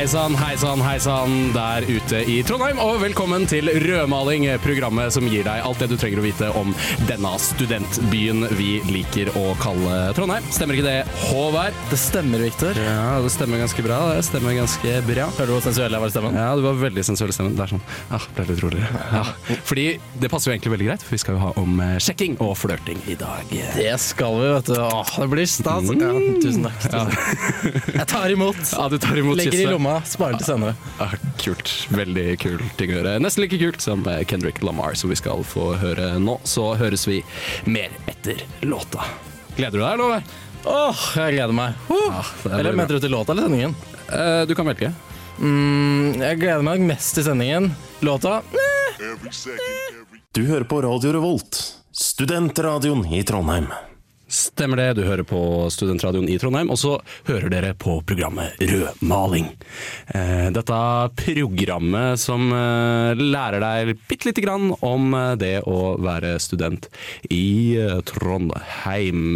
Hei 0.00 0.06
sann, 0.08 0.32
hei 0.32 0.54
sann, 0.56 0.80
hei 0.80 0.94
sann 0.96 1.50
der 1.52 1.84
ute 1.84 2.22
i 2.24 2.38
Trondheim, 2.48 2.78
og 2.80 3.02
velkommen 3.02 3.42
til 3.44 3.68
Rødmaling, 3.82 4.46
programmet 4.64 5.12
som 5.12 5.26
gir 5.28 5.44
deg 5.44 5.60
alt 5.60 5.82
det 5.82 5.90
du 5.90 5.98
trenger 6.00 6.22
å 6.22 6.24
vite 6.24 6.46
om 6.56 6.70
denne 7.04 7.32
studentbyen 7.44 8.46
vi 8.56 8.78
liker 8.88 9.28
å 9.36 9.50
kalle 9.60 9.98
Trondheim. 10.16 10.46
Stemmer 10.56 10.78
ikke 10.78 10.86
det, 10.86 10.94
Håvard? 11.26 11.76
Det 11.90 11.98
stemmer, 12.00 12.40
Viktor. 12.46 12.80
Ja, 12.80 13.18
det 13.20 13.32
stemmer 13.34 13.60
ganske 13.60 13.84
bra. 13.84 13.98
Det 14.14 14.22
stemmer 14.30 14.56
ganske 14.56 14.94
bra. 15.04 15.26
Hører 15.36 15.52
du 15.52 15.54
hvor 15.58 15.66
sensuell 15.66 15.92
jeg 15.92 16.04
var 16.06 16.08
i 16.08 16.16
stemmen? 16.16 16.40
Ja, 16.40 16.48
du 16.56 16.64
var 16.64 16.80
veldig 16.80 17.04
sensuell 17.10 17.34
i 17.34 17.36
stemmen. 17.36 17.60
Det 17.60 17.66
er 17.66 17.74
sånn, 17.74 17.84
ja, 18.14 18.22
ble 18.38 18.48
litt 18.54 18.64
roligere. 18.64 19.04
Ja. 19.18 19.60
Fordi 19.68 19.86
det 20.24 20.32
passer 20.32 20.48
jo 20.48 20.56
egentlig 20.56 20.74
veldig 20.78 20.88
greit, 20.88 21.04
for 21.04 21.18
vi 21.18 21.20
skal 21.26 21.36
jo 21.36 21.44
ha 21.44 21.52
om 21.60 21.84
eh, 21.84 21.92
sjekking 22.00 22.40
og 22.40 22.54
flørting 22.62 23.04
i 23.04 23.18
dag. 23.20 23.52
Det 23.76 23.92
skal 24.00 24.40
vi, 24.40 24.48
vet 24.56 24.72
du. 24.72 24.80
Åh, 24.80 25.12
det 25.26 25.28
blir 25.36 25.52
stas. 25.58 25.92
Ja, 25.92 26.16
tusen 26.40 26.64
takk. 26.70 26.88
Tusen. 26.88 27.94
Jeg 28.00 28.08
tar 28.16 28.32
imot. 28.32 28.64
Ja, 28.64 28.88
du 28.88 28.96
tar 28.96 29.20
imot 29.20 29.36
Legger 29.44 29.60
i 29.60 29.68
kysset. 29.98 30.20
lomma, 30.20 30.30
den 30.30 30.40
til 30.40 30.48
senere. 30.48 30.74
Ah, 31.00 31.14
kult. 31.40 31.72
Veldig 31.90 32.26
kul 32.42 32.62
ting 32.78 32.92
å 32.92 32.98
gjøre. 33.00 33.16
Nesten 33.22 33.44
like 33.44 33.58
kult 33.60 33.82
som 33.84 34.04
eh, 34.10 34.22
Kendrick 34.28 34.62
Lamar, 34.62 34.94
som 34.98 35.10
vi 35.10 35.18
skal 35.18 35.42
få 35.46 35.72
høre 35.80 36.12
nå. 36.22 36.38
Så 36.44 36.70
høres 36.80 37.06
vi 37.08 37.20
mer 37.66 37.90
etter 38.10 38.44
låta. 38.62 39.04
Gleder 39.56 39.78
du 39.78 39.84
deg, 39.84 39.98
Love? 40.00 40.22
Åh, 40.70 41.04
jeg 41.16 41.38
gleder 41.38 41.56
meg. 41.56 41.76
Uh. 41.88 42.20
Ah, 42.20 42.32
er 42.50 42.58
Eller 42.60 42.76
mente 42.76 42.96
du 42.96 43.00
til 43.00 43.14
låta 43.14 43.32
eller 43.32 43.48
sendingen? 43.48 43.76
Eh, 44.12 44.42
du 44.46 44.54
kan 44.54 44.68
velge. 44.68 44.92
Mm, 45.40 46.20
jeg 46.20 46.40
gleder 46.42 46.64
meg 46.66 46.82
mest 46.84 47.14
til 47.16 47.24
sendingen. 47.24 47.70
Låta 48.04 48.42
Du 50.36 50.42
hører 50.44 50.66
på 50.68 50.82
Radio 50.84 51.14
Revolt, 51.16 51.62
studentradioen 51.96 53.06
i 53.08 53.22
Trondheim. 53.24 53.70
Stemmer 54.30 54.78
det, 54.78 54.92
du 54.94 55.02
hører 55.02 55.26
på 55.26 55.40
Studentradioen 55.74 56.28
i 56.30 56.36
Trondheim, 56.38 56.70
og 56.70 56.78
så 56.78 56.92
hører 57.26 57.50
dere 57.50 57.72
på 57.74 57.96
programmet 58.06 58.60
Rødmaling. 58.62 59.48
Eh, 60.14 60.46
dette 60.54 60.78
programmet 61.18 62.20
som 62.22 62.46
eh, 62.54 63.18
lærer 63.18 63.58
deg 63.64 63.96
bitte 64.06 64.28
lite 64.30 64.44
grann 64.44 64.70
om 64.86 65.10
eh, 65.18 65.34
det 65.40 65.56
å 65.66 65.96
være 65.98 66.36
student 66.42 66.86
i 67.26 67.74
Trondheim. 68.06 69.34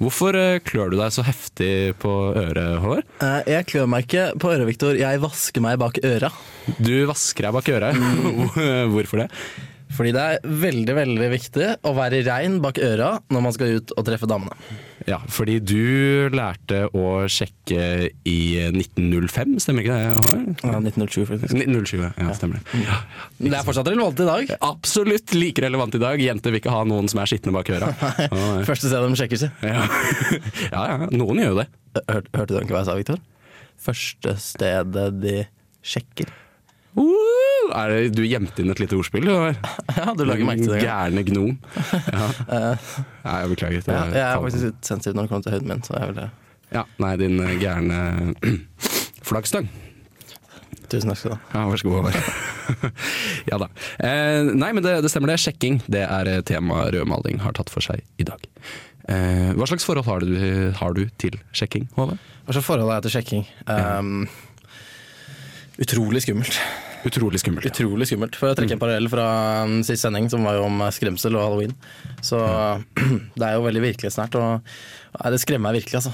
Hvorfor 0.00 0.38
klør 0.64 0.94
du 0.94 0.96
deg 1.02 1.12
så 1.12 1.26
heftig 1.26 1.98
på 2.00 2.14
øret, 2.32 2.78
Håvard? 2.80 3.10
Jeg 3.44 3.68
klør 3.68 3.90
meg 3.92 4.08
ikke 4.08 4.30
på 4.40 4.54
øret, 4.54 4.70
Viktor. 4.70 4.96
Jeg 4.96 5.20
vasker 5.20 5.64
meg 5.64 5.76
bak 5.82 6.00
øra. 6.00 6.32
Du 6.80 6.94
vasker 7.10 7.44
deg 7.44 7.58
bak 7.58 7.68
øret. 7.76 8.00
Hvorfor 8.94 9.26
det? 9.26 9.28
Fordi 9.90 10.12
det 10.14 10.22
er 10.22 10.44
veldig 10.62 10.94
veldig 10.94 11.28
viktig 11.32 11.66
å 11.86 11.92
være 11.96 12.22
rein 12.26 12.60
bak 12.62 12.78
øra 12.84 13.16
når 13.32 13.42
man 13.42 13.54
skal 13.56 13.80
ut 13.80 13.92
og 13.96 14.06
treffe 14.06 14.28
damene. 14.30 14.54
Ja, 15.08 15.18
fordi 15.32 15.56
du 15.64 16.28
lærte 16.34 16.84
å 16.94 17.24
sjekke 17.30 18.10
i 18.28 18.38
1905, 18.68 19.56
stemmer 19.64 19.82
ikke 19.82 19.96
det? 19.96 20.54
Ja, 20.62 20.76
1907, 20.78 21.24
faktisk. 21.32 21.56
1907, 21.56 22.04
ja, 22.04 22.34
stemmer 22.36 22.60
det. 22.60 22.82
Ja. 22.84 23.00
Det 23.40 23.52
er 23.56 23.66
fortsatt 23.66 23.90
relevant 23.90 24.22
i 24.22 24.28
dag. 24.28 24.54
Absolutt 24.70 25.34
like 25.34 25.64
relevant 25.64 25.96
i 25.98 26.02
dag. 26.02 26.22
Jenter 26.22 26.54
vil 26.54 26.62
ikke 26.62 26.74
ha 26.74 26.84
noen 26.88 27.10
som 27.10 27.22
er 27.22 27.32
skitne 27.32 27.54
bak 27.56 27.72
øra. 27.74 27.90
Første 28.70 28.86
sted 28.92 29.06
de 29.08 29.18
sjekker 29.18 29.42
seg. 29.46 29.66
Ja. 29.66 29.86
ja, 30.74 30.84
ja, 30.92 31.10
noen 31.10 31.42
gjør 31.42 31.54
jo 31.54 31.60
det. 31.62 31.68
Hørte, 32.04 32.36
hørte 32.36 32.52
du 32.52 32.60
ikke 32.60 32.76
hva 32.76 32.84
jeg 32.84 32.90
sa, 32.92 32.98
Viktor? 33.00 33.24
Første 33.80 34.36
stedet 34.44 35.08
de 35.22 35.36
sjekker. 35.82 36.30
Uh, 36.98 37.49
er 37.76 37.92
det, 37.94 38.00
du 38.16 38.22
gjemte 38.26 38.62
inn 38.62 38.72
et 38.72 38.82
lite 38.82 38.98
ordspill? 38.98 39.26
du, 39.26 39.32
Håvard? 39.34 39.58
Ja, 40.00 40.14
du 40.16 40.24
lager 40.26 40.48
merke 40.48 40.66
til 40.66 40.74
det. 40.76 40.82
Gærne 40.84 41.24
gnom. 41.26 41.56
Ja. 42.10 42.28
Nei, 43.26 43.36
jeg 43.42 43.52
beklager. 43.54 43.84
Ja, 43.86 44.04
jeg 44.14 44.24
er 44.26 44.40
faktisk 44.44 44.68
litt 44.70 44.90
sensitiv 44.92 45.18
når 45.18 45.26
det 45.28 45.32
kommer 45.34 45.46
til 45.46 45.56
høyden 45.56 45.72
min, 45.74 45.84
så 45.86 45.98
jeg 45.98 46.12
vil 46.12 46.20
det. 46.22 46.30
Ja, 46.70 46.84
nei, 47.02 47.14
din 47.18 47.40
eh, 47.42 47.56
gærne 47.58 48.00
flaggstang. 49.28 49.66
Tusen 50.90 51.10
takk 51.10 51.18
skal 51.18 51.32
du 51.32 51.36
ha. 51.36 51.40
Ja, 51.54 51.64
vær 51.70 51.80
så 51.80 51.90
god, 51.90 52.06
ja 53.50 53.58
da. 53.62 53.66
Eh, 54.06 54.50
nei, 54.54 54.70
men 54.74 54.84
det, 54.86 54.96
det 55.04 55.10
stemmer 55.10 55.32
det. 55.32 55.40
Sjekking 55.42 55.80
det 55.90 56.04
er 56.06 56.30
temaet 56.30 56.50
tema 56.50 56.84
rødmaling 56.94 57.42
har 57.42 57.54
tatt 57.58 57.70
for 57.72 57.82
seg 57.82 58.02
i 58.22 58.26
dag. 58.26 58.46
Eh, 59.10 59.50
hva 59.58 59.66
slags 59.66 59.86
forhold 59.86 60.06
har 60.06 60.22
du, 60.22 60.34
har 60.78 60.94
du 60.94 61.04
til 61.18 61.38
sjekking, 61.56 61.88
Håvard? 61.96 62.22
Hva 62.46 62.54
slags 62.54 62.66
forhold 62.68 62.90
har 62.90 63.00
jeg 63.00 63.08
til 63.08 63.16
sjekking? 63.16 63.44
Um, 63.66 64.24
utrolig 65.80 66.22
skummelt. 66.24 66.56
Utrolig 67.08 67.40
skummelt. 67.40 67.64
ja. 67.64 67.72
Utrolig 67.72 68.08
skummelt. 68.10 68.36
For 68.36 68.52
å 68.52 68.56
trekke 68.58 68.76
en 68.76 68.82
parallell 68.82 69.08
fra 69.12 69.26
en 69.62 69.78
sist 69.86 70.04
sending, 70.04 70.26
som 70.32 70.44
var 70.44 70.58
jo 70.58 70.66
om 70.68 70.82
eh, 70.84 70.90
skremsel 70.92 71.36
og 71.38 71.46
halloween. 71.46 71.72
Så 72.24 72.40
det 73.40 73.46
er 73.46 73.54
jo 73.56 73.64
veldig 73.64 73.82
virkelighetsnært, 73.86 74.36
og 74.36 74.60
nei, 75.16 75.32
det 75.32 75.40
skremmer 75.40 75.70
meg 75.70 75.80
virkelig, 75.80 76.02
altså. 76.02 76.12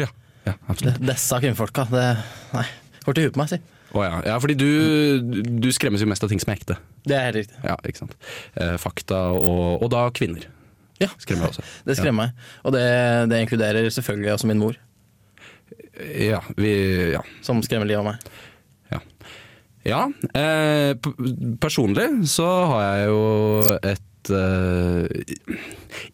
Ja, 0.00 0.08
ja 0.48 0.56
absolutt. 0.66 0.98
Disse 1.06 1.38
kvinnfolka, 1.44 1.86
det 1.92 2.08
Nei. 2.56 2.64
går 3.06 3.16
til 3.20 3.28
huet 3.28 3.36
på 3.36 3.42
meg, 3.44 3.52
si. 3.54 3.60
Å 3.94 4.02
ja. 4.02 4.14
ja, 4.26 4.34
fordi 4.42 4.56
du, 4.58 5.44
du 5.62 5.68
skremmes 5.70 6.02
jo 6.02 6.08
mest 6.10 6.24
av 6.26 6.32
ting 6.32 6.40
som 6.42 6.50
er 6.50 6.58
ekte. 6.58 6.74
Det 7.06 7.14
er 7.14 7.28
helt 7.28 7.38
riktig. 7.44 7.60
Ja, 7.62 7.76
ikke 7.86 8.00
sant. 8.00 8.16
Eh, 8.58 8.74
fakta, 8.82 9.20
og, 9.38 9.84
og 9.84 9.92
da 9.94 10.08
kvinner. 10.16 10.48
Ja, 10.98 11.12
Skremmer 11.22 11.52
også. 11.52 11.62
det 11.86 11.94
skremmer 11.98 12.24
meg. 12.26 12.48
Og 12.66 12.74
det, 12.74 12.82
det 13.30 13.38
inkluderer 13.44 13.86
selvfølgelig 13.94 14.32
også 14.34 14.50
min 14.50 14.58
mor, 14.64 14.80
Ja, 16.18 16.40
vi 16.58 16.72
Ja. 17.14 17.20
som 17.46 17.62
skremmer 17.62 17.86
livet 17.86 18.02
av 18.02 18.08
meg. 18.10 18.34
Ja. 18.92 19.00
ja 19.88 20.00
eh, 20.36 20.92
personlig 21.60 22.06
så 22.30 22.46
har 22.70 22.84
jeg 22.84 23.08
jo 23.08 23.78
et 23.80 24.30
eh, 24.32 25.24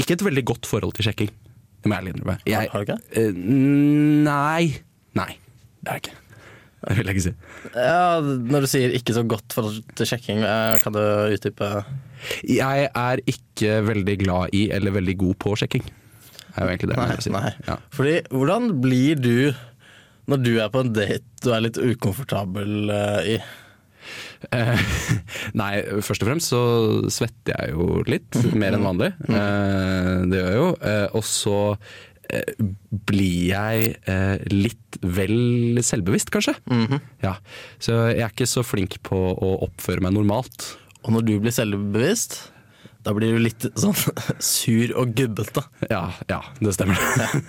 Ikke 0.01 0.17
et 0.17 0.25
veldig 0.27 0.45
godt 0.53 0.67
forhold 0.71 0.95
til 0.99 1.07
sjekking. 1.11 1.31
Det 1.81 1.89
må 1.89 1.97
jeg 1.97 2.03
ærlig 2.03 2.15
innrømme. 2.15 2.39
Jeg- 2.47 2.71
Har- 2.73 2.85
du 2.85 2.93
ikke? 2.93 2.99
Eh, 3.17 3.33
nei. 4.27 4.83
Nei, 5.17 5.31
det 5.83 5.89
har 5.89 5.97
jeg 6.01 6.03
ikke. 6.05 6.17
Det 6.81 6.97
vil 6.97 7.07
jeg 7.11 7.17
ikke 7.17 7.23
si. 7.27 7.33
Ja, 7.77 8.21
Når 8.25 8.61
du 8.65 8.67
sier 8.73 8.93
ikke 8.97 9.13
så 9.17 9.23
godt 9.29 9.53
forhold 9.53 9.83
til 9.99 10.07
sjekking, 10.09 10.39
eh, 10.45 10.79
kan 10.81 10.93
du 10.97 11.01
utdype 11.35 11.85
Jeg 12.49 12.89
er 12.95 13.21
ikke 13.29 13.81
veldig 13.87 14.19
glad 14.25 14.55
i 14.57 14.71
eller 14.73 14.91
veldig 14.97 15.17
god 15.21 15.35
på 15.39 15.57
sjekking. 15.61 15.85
Er 16.57 16.65
jo 16.65 16.71
egentlig 16.73 16.89
det 16.91 16.97
jeg 16.97 17.07
Nei, 17.07 17.17
må 17.17 17.23
si. 17.23 17.31
nei. 17.31 17.53
Ja. 17.69 17.77
Fordi 17.95 18.15
hvordan 18.33 18.81
blir 18.83 19.21
du 19.21 19.55
når 20.31 20.45
du 20.45 20.53
er 20.61 20.71
på 20.73 20.85
en 20.85 20.93
date 20.95 21.25
du 21.45 21.51
er 21.55 21.65
litt 21.65 21.79
ukomfortabel 21.81 22.93
eh, 22.95 23.35
i? 23.35 23.41
Eh, 24.57 24.85
nei, 25.61 25.73
først 26.05 26.25
og 26.25 26.31
fremst 26.31 26.53
så 26.53 26.61
svetter 27.13 27.57
jeg 27.57 27.75
jo 27.75 28.05
litt, 28.09 28.39
mer 28.57 28.77
enn 28.77 28.87
vanlig. 28.87 29.11
Eh, 29.29 30.13
det 30.31 30.41
gjør 30.41 30.49
jeg 30.51 30.61
jo. 30.61 30.69
Eh, 30.93 31.07
og 31.19 31.27
så 31.29 31.57
eh, 32.31 32.55
blir 33.11 33.51
jeg 33.51 33.91
eh, 34.11 34.37
litt 34.53 35.01
vel 35.03 35.81
selvbevisst, 35.85 36.33
kanskje. 36.35 36.57
ja. 37.25 37.37
Så 37.83 37.97
jeg 38.13 38.25
er 38.25 38.33
ikke 38.33 38.49
så 38.51 38.65
flink 38.67 39.01
på 39.07 39.19
å 39.35 39.53
oppføre 39.69 40.05
meg 40.05 40.17
normalt. 40.17 40.73
Og 41.05 41.15
når 41.17 41.29
du 41.29 41.35
blir 41.41 41.55
selvbevisst, 41.57 42.41
da 43.07 43.15
blir 43.17 43.33
du 43.33 43.41
litt 43.41 43.65
sånn 43.81 43.97
sur 44.53 44.93
og 45.01 45.15
gubbete. 45.17 45.63
Ja, 45.89 46.03
ja, 46.29 46.41
det 46.61 46.75
stemmer. 46.77 47.01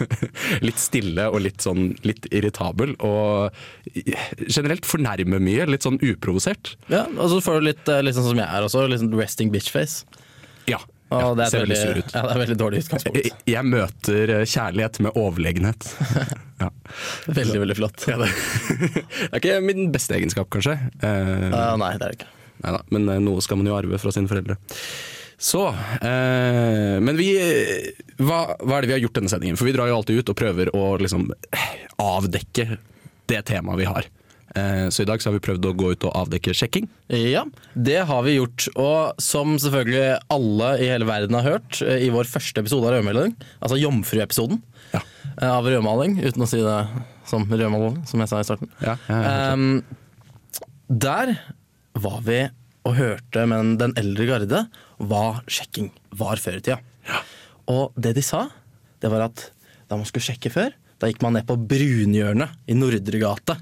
litt 0.67 0.79
stille 0.79 1.27
og 1.27 1.43
litt 1.43 1.65
sånn 1.65 1.91
litt 2.07 2.29
irritabel. 2.31 2.95
Og 3.03 3.51
generelt 4.47 4.87
fornærme 4.87 5.41
mye, 5.43 5.67
litt 5.67 5.87
sånn 5.87 5.99
uprovosert. 5.99 6.77
Ja, 6.91 7.03
og 7.17 7.33
så 7.33 7.41
får 7.43 7.59
du 7.59 7.69
litt, 7.71 7.83
sånn 7.85 8.31
som 8.31 8.39
jeg 8.39 8.47
er 8.47 8.67
også, 8.67 8.87
litt 8.87 9.03
sånn 9.03 9.13
resting 9.19 9.51
bitch 9.51 9.73
face. 9.75 10.07
Ja, 10.69 10.79
ja 11.11 11.33
det, 11.35 11.49
er 11.49 11.53
ser 11.53 11.65
veldig 11.65 11.75
veldig, 11.75 11.83
sur 11.83 11.99
ut. 11.99 12.13
ja, 12.15 12.23
det 12.23 12.33
er 12.33 12.43
veldig 12.45 12.59
dårlig 12.63 12.83
utgangspunkt. 12.85 13.21
Jeg, 13.21 13.37
jeg 13.51 13.67
møter 13.67 14.35
eh, 14.37 14.47
kjærlighet 14.47 15.03
med 15.03 15.19
overlegenhet. 15.19 15.93
Ja. 16.61 16.69
Veldig, 17.25 17.59
veldig 17.65 17.79
flott. 17.81 18.03
Ja, 18.07 18.21
det. 18.21 18.31
det 18.77 19.31
er 19.33 19.39
ikke 19.43 19.63
min 19.65 19.91
beste 19.91 20.15
egenskap, 20.15 20.47
kanskje. 20.53 20.75
Uh, 21.01 21.49
nei, 21.81 21.95
det 21.97 22.05
er 22.05 22.11
det 22.11 22.19
ikke. 22.21 22.35
neida, 22.61 22.85
men 22.93 23.09
noe 23.25 23.41
skal 23.43 23.59
man 23.59 23.67
jo 23.67 23.73
arve 23.75 23.99
fra 23.99 24.13
sine 24.15 24.31
foreldre. 24.31 24.61
Så 25.41 25.63
eh, 25.73 26.99
Men 27.01 27.17
vi 27.17 27.31
hva, 28.21 28.41
hva 28.61 28.77
er 28.77 28.83
det 28.85 28.91
vi 28.91 28.95
har 28.97 29.01
gjort 29.07 29.17
denne 29.17 29.31
sendingen? 29.31 29.57
For 29.57 29.65
vi 29.65 29.73
drar 29.73 29.89
jo 29.89 29.95
alltid 29.97 30.21
ut 30.21 30.29
og 30.33 30.37
prøver 30.37 30.69
å 30.77 30.83
liksom 31.01 31.29
avdekke 32.01 32.75
det 33.31 33.39
temaet 33.49 33.79
vi 33.81 33.87
har. 33.89 34.05
Eh, 34.55 34.87
så 34.93 35.01
i 35.01 35.07
dag 35.07 35.21
så 35.23 35.29
har 35.31 35.37
vi 35.37 35.43
prøvd 35.45 35.65
å 35.69 35.73
gå 35.79 35.91
ut 35.95 36.05
og 36.09 36.13
avdekke 36.19 36.53
sjekking. 36.57 36.85
Ja, 37.09 37.45
det 37.73 38.01
har 38.09 38.21
vi 38.27 38.35
gjort. 38.35 38.67
Og 38.75 39.21
som 39.23 39.55
selvfølgelig 39.61 40.19
alle 40.35 40.71
i 40.83 40.89
hele 40.91 41.07
verden 41.09 41.37
har 41.39 41.47
hørt, 41.55 41.79
eh, 41.81 42.03
i 42.05 42.11
vår 42.13 42.29
første 42.29 42.61
episode 42.61 42.89
av 42.89 42.97
Rødmelding, 42.99 43.33
altså 43.63 43.79
Jomfruepisoden 43.81 44.61
Ja. 44.93 45.01
eh, 45.39 45.47
av 45.49 45.65
rødmaling, 45.65 46.19
uten 46.21 46.43
å 46.43 46.49
si 46.51 46.59
det 46.61 46.77
som 47.31 47.47
rødmaling, 47.47 48.01
som 48.05 48.19
jeg 48.19 48.29
sa 48.29 48.41
i 48.43 48.47
starten. 48.49 48.69
Ja, 48.83 48.97
ja, 49.07 49.21
ja, 49.23 49.53
Ehm, 49.53 49.83
der 50.91 51.37
var 51.95 52.19
vi 52.27 52.43
og 52.83 52.95
hørte 52.97 53.47
med 53.47 53.77
den 53.79 53.93
eldre 53.95 54.25
garde 54.27 54.67
hva 55.09 55.41
sjekking 55.49 55.89
var 56.17 56.41
før 56.41 56.59
i 56.59 56.63
tida. 56.65 56.79
Og 57.71 57.95
det 57.99 58.13
de 58.17 58.23
sa, 58.25 58.45
det 59.01 59.11
var 59.11 59.27
at 59.29 59.47
da 59.89 59.97
man 59.97 60.07
skulle 60.07 60.25
sjekke 60.25 60.51
før, 60.53 60.71
da 61.01 61.09
gikk 61.09 61.23
man 61.25 61.35
ned 61.37 61.47
på 61.49 61.57
Brunhjørnet 61.57 62.53
i 62.69 62.77
Nordre 62.77 63.21
gate. 63.21 63.57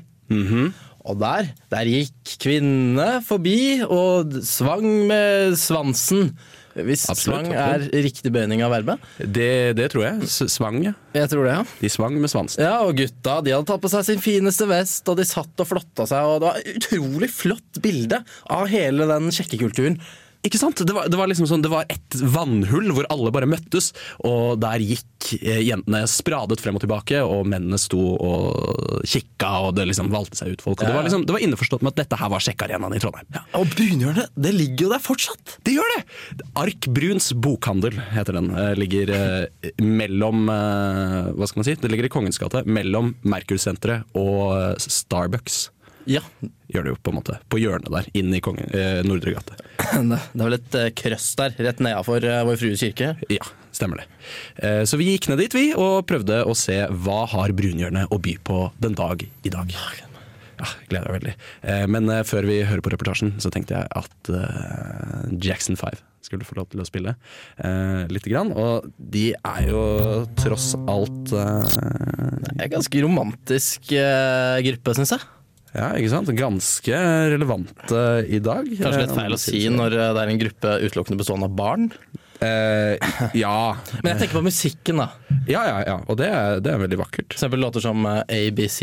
Og 1.10 1.16
der, 1.18 1.48
der 1.72 1.90
gikk 1.90 2.36
kvinnene 2.44 3.22
forbi 3.26 3.80
og 3.88 4.42
svang 4.46 5.08
med 5.10 5.56
svansen. 5.58 6.34
Hvis 6.76 7.08
Absolutt, 7.10 7.48
svang 7.50 7.56
er 7.58 7.86
riktig 8.06 8.30
bøyning 8.32 8.62
av 8.64 8.72
verbet. 8.76 9.02
Det, 9.18 9.74
det 9.80 9.88
tror 9.92 10.06
jeg. 10.06 10.28
S 10.30 10.44
svang, 10.54 10.78
ja. 10.86 10.94
Jeg 11.18 11.32
tror 11.32 11.48
det, 11.48 11.56
ja. 11.56 11.64
De 11.82 11.92
svang 11.92 12.20
med 12.22 12.32
svansen. 12.32 12.62
Ja, 12.64 12.76
og 12.86 12.94
gutta 13.00 13.40
de 13.44 13.56
hadde 13.56 13.68
tatt 13.72 13.84
på 13.84 13.92
seg 13.92 14.06
sin 14.08 14.22
fineste 14.24 14.68
vest, 14.70 15.08
og 15.10 15.18
de 15.20 15.26
satt 15.28 15.64
og 15.64 15.68
flotta 15.72 16.06
seg. 16.08 16.30
Og 16.30 16.44
det 16.44 16.52
var 16.52 16.62
et 16.62 16.78
utrolig 16.78 17.32
flott 17.34 17.82
bilde 17.84 18.22
av 18.54 18.70
hele 18.72 19.10
den 19.10 19.32
sjekkekulturen. 19.34 19.98
Ikke 20.48 20.60
sant? 20.62 20.80
Det 20.88 20.94
var, 20.96 21.10
det 21.12 21.18
var 21.20 21.28
liksom 21.28 21.50
sånn, 21.50 21.64
det 21.66 21.72
var 21.72 21.88
et 21.92 22.16
vannhull 22.32 22.94
hvor 22.96 23.08
alle 23.12 23.32
bare 23.36 23.48
møttes, 23.50 23.90
og 24.24 24.60
der 24.64 24.80
gikk 24.80 25.34
eh, 25.42 25.60
jentene 25.68 26.06
spradet 26.08 26.62
frem 26.64 26.78
og 26.80 26.84
tilbake, 26.86 27.20
og 27.26 27.48
mennene 27.52 27.80
sto 27.82 28.00
og 28.16 29.02
kikka, 29.04 29.50
og 29.68 29.74
det 29.76 29.90
liksom 29.90 30.12
valgte 30.14 30.40
seg 30.40 30.54
ut 30.56 30.64
folk. 30.64 30.80
Det, 30.80 30.94
var 30.96 31.04
liksom, 31.04 31.26
det 31.28 31.36
var 31.36 31.44
innforstått 31.44 31.84
med 31.84 31.92
at 31.92 32.00
dette 32.06 32.20
her 32.22 32.32
var 32.32 32.44
sjekkearenaen 32.46 32.96
i 32.96 33.02
Trondheim. 33.04 33.28
Ja. 33.36 33.44
Og 33.60 33.68
Brunhjørnet, 33.74 34.32
det 34.40 34.54
ligger 34.56 34.88
jo 34.88 34.94
der 34.94 35.04
fortsatt! 35.04 35.58
Det 35.68 35.76
gjør 35.76 35.92
det! 35.98 36.06
Ark 36.60 36.88
Bruns 36.96 37.32
bokhandel 37.36 38.00
heter 38.14 38.40
den. 38.40 38.48
Eh, 38.56 38.72
Ligger 38.80 39.12
eh, 39.16 39.72
mellom 39.84 40.48
eh, 40.54 41.34
Hva 41.36 41.50
skal 41.50 41.62
man 41.62 41.68
si? 41.68 41.76
Det 41.84 41.92
ligger 41.92 42.08
i 42.08 42.14
Kongens 42.14 42.40
gate, 42.40 42.64
mellom 42.70 43.12
Merkur-senteret 43.28 44.08
og 44.18 44.80
Starbucks. 44.80 45.66
Ja, 46.10 46.22
Gjør 46.70 46.86
det 46.86 46.92
jo 46.94 46.98
på 47.06 47.12
en 47.12 47.18
måte. 47.20 47.36
På 47.50 47.58
hjørnet 47.62 47.90
der, 47.94 48.08
inn 48.18 48.34
i 48.34 48.40
Kongen, 48.46 48.66
eh, 48.74 49.00
Nordre 49.06 49.36
gate. 49.36 49.56
det 50.10 50.20
er 50.20 50.44
vel 50.46 50.58
et 50.58 50.76
eh, 50.78 50.90
krøss 50.98 51.32
der, 51.38 51.54
rett 51.66 51.82
nedafor 51.86 52.26
eh, 52.26 52.42
Vår 52.48 52.58
Frues 52.62 52.82
kirke. 52.84 53.12
Ja, 53.34 53.46
stemmer 53.76 54.02
det. 54.02 54.08
Eh, 54.66 54.82
Så 54.90 54.98
vi 55.02 55.12
gikk 55.12 55.30
ned 55.32 55.42
dit, 55.44 55.54
vi, 55.58 55.68
og 55.78 56.04
prøvde 56.10 56.44
å 56.50 56.54
se 56.58 56.80
hva 57.06 57.24
har 57.34 57.54
Brunhjørnet 57.58 58.10
å 58.14 58.20
by 58.22 58.36
på 58.46 58.60
den 58.82 58.98
dag 58.98 59.26
i 59.26 59.54
dag. 59.54 59.74
Ja, 60.60 60.68
gleder 60.92 61.08
meg 61.14 61.18
veldig. 61.22 61.34
Eh, 61.64 61.86
Men 61.94 62.10
eh, 62.14 62.26
før 62.28 62.50
vi 62.50 62.60
hører 62.68 62.84
på 62.86 62.94
reportasjen, 62.94 63.36
så 63.42 63.50
tenkte 63.54 63.78
jeg 63.80 63.90
at 64.02 64.32
eh, 64.36 65.26
Jackson 65.46 65.78
5 65.80 66.02
skulle 66.26 66.44
få 66.46 66.58
lov 66.60 66.68
til 66.70 66.82
å 66.84 66.86
spille 66.86 67.14
eh, 67.64 68.04
lite 68.12 68.30
grann. 68.34 68.50
Og 68.54 68.90
de 69.00 69.30
er 69.38 69.70
jo 69.70 69.84
tross 70.42 70.74
alt 70.84 71.34
eh, 71.34 71.66
Det 71.70 72.58
er 72.60 72.66
en 72.68 72.74
ganske 72.78 73.04
romantisk 73.06 73.94
eh, 73.98 74.58
gruppe, 74.68 74.98
syns 75.00 75.16
jeg. 75.16 75.28
Ja, 75.76 75.92
ikke 75.94 76.10
sant? 76.10 76.32
Ganske 76.34 77.00
relevante 77.34 78.04
i 78.26 78.40
dag. 78.42 78.66
Kanskje 78.66 79.04
litt 79.04 79.12
Eh, 79.14 79.20
feil 79.20 79.36
å 79.36 79.42
si 79.42 79.62
når 79.70 79.94
eh, 79.94 80.14
det 80.16 80.24
er 80.24 80.32
en 80.34 80.42
gruppe 80.42 80.72
utelukkende 80.88 81.20
bestående 81.22 81.50
av 81.50 81.56
barn. 81.60 81.90
Eh, 82.40 83.10
ja. 83.34 83.76
Men 84.04 84.14
jeg 84.14 84.22
tenker 84.22 84.40
på 84.40 84.44
musikken, 84.46 85.02
da. 85.02 85.10
ja, 85.50 85.64
ja, 85.68 85.80
ja. 85.88 85.98
Og 86.08 86.20
det 86.20 86.30
er, 86.32 86.62
det 86.64 86.72
er 86.72 86.82
veldig 86.86 87.00
vakkert. 87.02 87.28
For 87.34 87.40
eksempel 87.40 87.60
låter 87.64 87.84
som 87.84 88.06
eh, 88.08 88.22
ABC. 88.48 88.80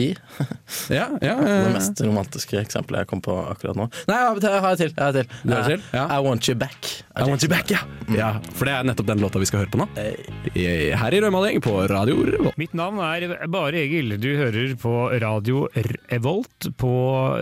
Ja, 0.93 1.08
ja, 1.23 1.35
Det 1.41 1.55
ja. 1.55 1.70
mest 1.73 2.00
romantiske 2.05 2.58
eksempelet 2.61 3.05
jeg 3.05 3.11
kom 3.11 3.23
på 3.25 3.37
akkurat 3.47 3.79
nå. 3.79 3.88
Nei, 4.11 4.19
jeg 4.19 4.26
har 4.29 4.37
et 4.37 4.43
til. 4.44 4.53
Jeg 4.53 4.64
har 4.67 4.76
et 4.76 5.17
til. 5.17 5.32
Du 5.43 5.55
har 5.55 5.62
et 5.64 5.73
til? 5.73 5.87
Ja. 5.97 6.05
I 6.12 6.20
Want 6.26 6.50
You 6.50 6.58
Back. 6.58 6.91
I 7.17 7.25
want 7.25 7.44
you 7.47 7.49
back, 7.49 7.70
ja. 7.73 7.81
ja. 8.12 8.35
For 8.58 8.69
det 8.69 8.75
er 8.76 8.88
nettopp 8.91 9.08
den 9.08 9.23
låta 9.25 9.41
vi 9.41 9.49
skal 9.49 9.62
høre 9.64 9.73
på 9.73 9.81
nå. 9.81 9.87
Her 9.97 11.17
i 11.17 11.23
Rødmaling 11.25 11.62
på 11.64 11.79
Radio 11.88 12.20
Revolt. 12.29 12.58
Mitt 12.61 12.76
navn 12.76 13.00
er 13.00 13.47
Bare 13.53 13.81
Egil. 13.81 14.19
Du 14.20 14.29
hører 14.37 14.76
på 14.81 14.94
radio 15.23 15.64
Revolt 16.12 16.69
på 16.76 16.93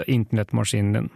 internettmaskinen 0.07 0.95
din. 1.01 1.13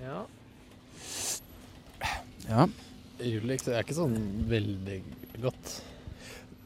Ja. 0.00 0.24
Ja. 2.48 2.66
Det 3.20 3.28
er 3.68 3.82
ikke 3.84 3.94
sånn 3.98 4.16
veldig 4.48 5.00
godt. 5.42 5.80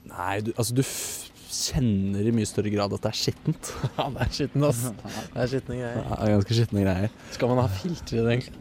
Nei, 0.09 0.35
du, 0.47 0.53
altså 0.55 0.77
du 0.77 0.83
kjenner 0.85 2.27
i 2.27 2.33
mye 2.35 2.49
større 2.49 2.71
grad 2.73 2.95
at 2.95 3.05
det 3.05 3.11
er 3.11 3.19
skittent. 3.19 3.73
Ja, 3.99 4.07
det 4.15 4.27
er 4.27 4.35
skittent, 4.39 4.69
ass. 4.69 4.85
Det 5.35 5.43
er 5.43 5.51
skitne 5.51 5.81
greier. 5.81 6.05
Det 6.05 6.19
er 6.21 6.35
ganske 6.37 6.59
skitne 6.59 6.85
greier. 6.85 7.17
Skal 7.35 7.51
man 7.53 7.63
ha 7.63 7.67
filter 7.81 8.21
i 8.21 8.23
det, 8.23 8.37
egentlig? 8.37 8.61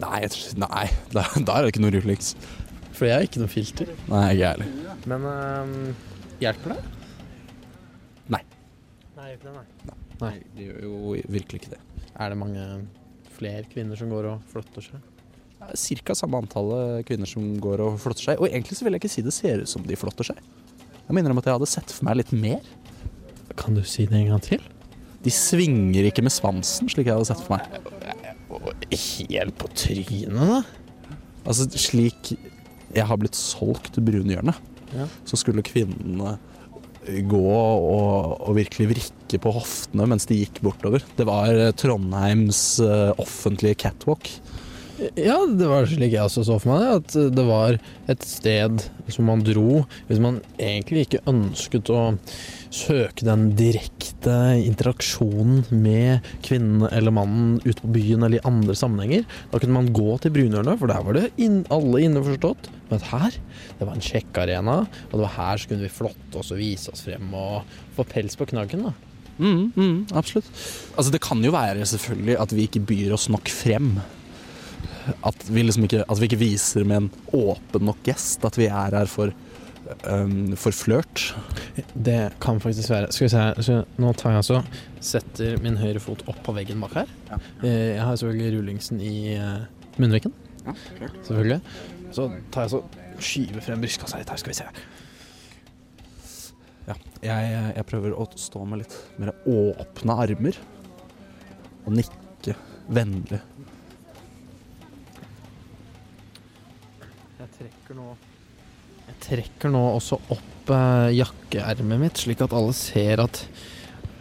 Nei, 0.00 0.20
nei 0.62 0.86
da, 1.12 1.26
da 1.44 1.58
er 1.58 1.66
det 1.66 1.74
ikke 1.74 1.82
noe 1.84 1.92
refleks. 1.92 2.32
For 2.96 3.08
jeg 3.08 3.16
har 3.16 3.26
ikke 3.26 3.42
noe 3.42 3.52
filter. 3.52 3.92
Nei, 4.08 4.24
ikke 4.32 4.40
jeg 4.40 4.54
heller. 4.54 4.96
Men 5.10 5.26
øhm, 5.28 5.76
hjelper 6.40 6.74
det? 6.74 6.99
Nei. 9.30 9.36
Nei, 9.36 9.36
hjelper 9.36 9.50
det, 9.50 9.54
nei. 9.54 9.96
Nei, 10.20 10.32
de 10.56 10.64
gjør 10.66 10.80
jo 10.84 11.14
virkelig 11.30 11.60
ikke 11.62 11.72
det. 11.76 11.80
Er 12.20 12.32
det 12.32 12.38
mange 12.40 12.64
flere 13.36 13.62
kvinner 13.70 13.96
som 13.96 14.10
går 14.12 14.26
og 14.34 14.42
flotter 14.50 14.82
seg? 14.84 15.06
Cirka 15.76 16.14
samme 16.16 16.40
antallet 16.40 17.04
kvinner 17.08 17.28
som 17.28 17.44
går 17.62 17.82
og 17.84 17.98
flotter 18.00 18.30
seg. 18.30 18.40
Og 18.40 18.48
egentlig 18.48 18.76
så 18.78 18.84
vil 18.86 18.96
jeg 18.96 19.02
ikke 19.04 19.12
si 19.12 19.22
det 19.24 19.34
ser 19.36 19.62
ut 19.62 19.70
som 19.70 19.84
de 19.86 19.96
flotter 20.00 20.26
seg. 20.32 20.40
Jeg 21.06 21.14
minner 21.16 21.30
om 21.34 21.38
at 21.40 21.46
jeg 21.48 21.56
hadde 21.58 21.68
sett 21.70 21.92
for 21.94 22.08
meg 22.08 22.18
litt 22.20 22.32
mer. 22.32 22.60
Kan 23.60 23.76
du 23.76 23.82
si 23.86 24.06
det 24.08 24.16
en 24.18 24.30
gang 24.32 24.42
til? 24.44 24.62
De 25.20 25.32
svinger 25.34 26.06
ikke 26.08 26.24
med 26.24 26.32
svansen, 26.32 26.88
slik 26.88 27.06
jeg 27.10 27.16
hadde 27.18 27.28
sett 27.28 27.42
for 27.44 27.58
meg. 27.58 27.64
Helt 28.90 29.56
på 29.60 29.68
trynet, 29.76 30.34
da. 30.34 30.62
Altså 31.46 31.66
slik 31.80 32.32
jeg 32.90 33.06
har 33.06 33.18
blitt 33.20 33.36
solgt 33.38 34.00
brunhjørnet, 34.02 34.56
Ja. 34.90 35.06
så 35.24 35.36
skulle 35.38 35.62
kvinnene 35.62 36.38
gå 37.30 37.46
og, 37.50 38.40
og 38.44 38.56
virkelig 38.58 38.90
vrikke 38.92 39.40
på 39.42 39.52
hoftene 39.56 40.08
mens 40.10 40.28
de 40.28 40.40
gikk 40.42 40.60
bortover. 40.64 41.04
Det 41.16 41.26
var 41.28 41.52
eh, 41.54 41.72
Trondheims 41.76 42.62
eh, 42.84 43.10
offentlige 43.20 43.78
catwalk. 43.86 44.30
Ja, 45.16 45.38
det 45.48 45.64
var 45.64 45.86
slik 45.88 46.12
jeg 46.12 46.20
også 46.26 46.44
så 46.44 46.58
for 46.60 46.74
meg. 46.74 47.00
At 47.00 47.34
det 47.36 47.44
var 47.48 47.78
et 48.10 48.26
sted 48.28 48.84
som 49.10 49.30
man 49.30 49.44
dro 49.46 49.84
hvis 50.10 50.20
man 50.22 50.42
egentlig 50.60 51.06
ikke 51.06 51.24
ønsket 51.30 51.88
å 51.92 52.02
søke 52.70 53.26
den 53.26 53.48
direkte 53.58 54.36
interaksjonen 54.62 55.64
med 55.74 56.26
kvinnen 56.46 56.86
eller 56.90 57.14
mannen 57.14 57.58
ute 57.64 57.80
på 57.82 57.90
byen 57.96 58.22
eller 58.22 58.38
i 58.38 58.46
andre 58.46 58.76
sammenhenger. 58.78 59.26
Da 59.50 59.58
kunne 59.58 59.76
man 59.76 59.92
gå 59.94 60.16
til 60.22 60.34
Brunhjørnet, 60.34 60.78
for 60.78 60.90
der 60.90 61.04
var 61.06 61.18
det 61.18 61.26
inn, 61.42 61.64
alle 61.74 62.04
innforstått. 62.06 62.70
Men 62.90 63.02
her, 63.10 63.36
det 63.78 63.86
var 63.86 63.94
en 63.96 64.06
sjekkearena, 64.06 64.78
og 64.86 65.14
det 65.14 65.24
var 65.26 65.36
her 65.36 65.60
så 65.60 65.70
kunne 65.70 65.86
vi 65.86 65.92
flotte 65.92 66.40
oss 66.40 66.54
og 66.54 66.62
vise 66.62 66.94
oss 66.94 67.04
frem 67.06 67.34
og 67.34 67.76
få 67.98 68.06
pels 68.08 68.38
på 68.38 68.48
knaggen. 68.50 68.88
da. 68.88 68.94
Mm, 69.40 69.72
mm, 69.72 69.98
absolutt. 70.12 70.48
Altså 70.96 71.10
Det 71.14 71.22
kan 71.24 71.42
jo 71.44 71.52
være 71.54 71.86
selvfølgelig 71.88 72.40
at 72.42 72.54
vi 72.54 72.66
ikke 72.68 72.86
byr 72.86 73.14
oss 73.16 73.28
nok 73.32 73.48
frem. 73.50 73.94
At 75.26 75.46
vi 75.48 75.64
liksom 75.64 75.86
ikke, 75.88 76.04
at 76.04 76.20
vi 76.20 76.28
ikke 76.28 76.42
viser 76.42 76.84
med 76.84 76.96
en 76.96 77.10
åpen 77.34 77.88
nok 77.88 78.02
gest 78.06 78.44
at 78.46 78.58
vi 78.60 78.68
er 78.68 78.98
her 78.98 79.08
for, 79.10 79.32
um, 80.08 80.52
for 80.60 80.74
flørt. 80.74 81.24
Det 81.94 82.18
kan 82.42 82.60
faktisk 82.62 82.90
være. 82.92 83.10
Skal 83.12 83.26
vi 83.26 83.32
se 83.32 83.42
her. 83.42 83.60
Så 83.64 83.80
nå 84.00 84.12
tar 84.18 84.34
jeg 84.34 84.42
altså 84.42 84.62
Setter 85.00 85.60
min 85.64 85.78
høyre 85.80 86.02
fot 86.02 86.24
opp 86.30 86.40
på 86.44 86.54
veggen 86.56 86.82
bak 86.84 86.96
her. 86.98 87.12
Ja. 87.30 87.38
Jeg 87.64 88.02
har 88.04 88.16
selvfølgelig 88.20 88.58
rullingsen 88.58 89.00
i 89.00 89.34
eh, 89.34 89.62
munnviken. 89.96 90.34
Selvfølgelig. 91.24 91.60
Så 92.12 92.26
tar 92.52 92.66
jeg 92.66 92.74
så 92.74 92.82
skyver 93.20 93.64
frem 93.64 93.82
brystkassa 93.82 94.20
litt 94.20 94.32
her, 94.32 94.40
skal 94.40 94.52
vi 94.52 94.58
se. 94.60 94.66
Ja, 96.88 96.96
jeg, 97.22 97.60
jeg 97.76 97.86
prøver 97.86 98.16
å 98.16 98.26
stå 98.40 98.64
med 98.68 98.82
litt 98.82 98.96
mer 99.20 99.32
åpne 99.48 100.16
armer. 100.24 100.58
Og 101.86 101.94
nikke 101.96 102.56
vennlig. 102.90 103.40
Jeg 107.40 107.54
trekker 107.56 107.96
nå 107.96 108.10
Jeg 109.10 109.18
trekker 109.26 109.72
nå 109.74 109.82
også 109.96 110.20
opp 110.30 110.70
eh, 110.70 111.10
jakkeermet 111.18 111.98
mitt, 111.98 112.20
slik 112.22 112.44
at 112.44 112.54
alle 112.54 112.74
ser 112.76 113.24
at 113.24 113.42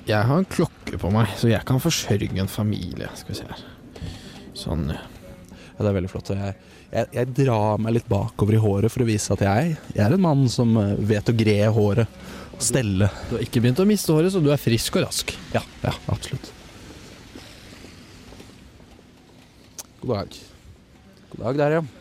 jeg 0.09 0.25
har 0.25 0.41
en 0.41 0.47
klokke 0.49 0.97
på 0.97 1.11
meg, 1.13 1.29
så 1.37 1.51
jeg 1.51 1.61
kan 1.69 1.77
forsørge 1.83 2.33
en 2.41 2.49
familie. 2.49 3.11
Skal 3.19 3.35
vi 3.35 3.37
se 3.37 3.45
her. 3.45 3.63
Sånn. 4.57 4.87
ja. 4.89 5.03
Det 5.77 5.87
er 5.87 5.95
veldig 5.95 6.09
flott. 6.11 6.31
Jeg, 6.35 6.55
jeg, 6.89 7.07
jeg 7.15 7.35
drar 7.37 7.79
meg 7.79 7.93
litt 7.95 8.09
bakover 8.09 8.57
i 8.57 8.59
håret 8.59 8.91
for 8.91 9.05
å 9.05 9.07
vise 9.07 9.31
at 9.35 9.43
jeg, 9.45 9.77
jeg 9.93 10.01
er 10.03 10.15
en 10.15 10.25
mann 10.25 10.41
som 10.51 10.73
eh, 10.81 10.97
vet 11.13 11.29
å 11.29 11.35
gre 11.37 11.59
håret. 11.75 12.17
Stelle. 12.59 13.07
Du 13.29 13.37
har 13.37 13.45
ikke 13.45 13.61
begynt 13.63 13.79
å 13.79 13.85
miste 13.87 14.11
håret, 14.11 14.33
så 14.33 14.41
du 14.43 14.49
er 14.51 14.59
frisk 14.59 14.97
og 14.99 15.05
rask. 15.05 15.31
Ja, 15.53 15.61
ja, 15.85 15.93
absolutt. 16.11 16.49
God 20.01 20.11
dag. 20.15 20.41
God 21.29 21.45
dag 21.45 21.61
der, 21.61 21.77
ja. 21.77 21.98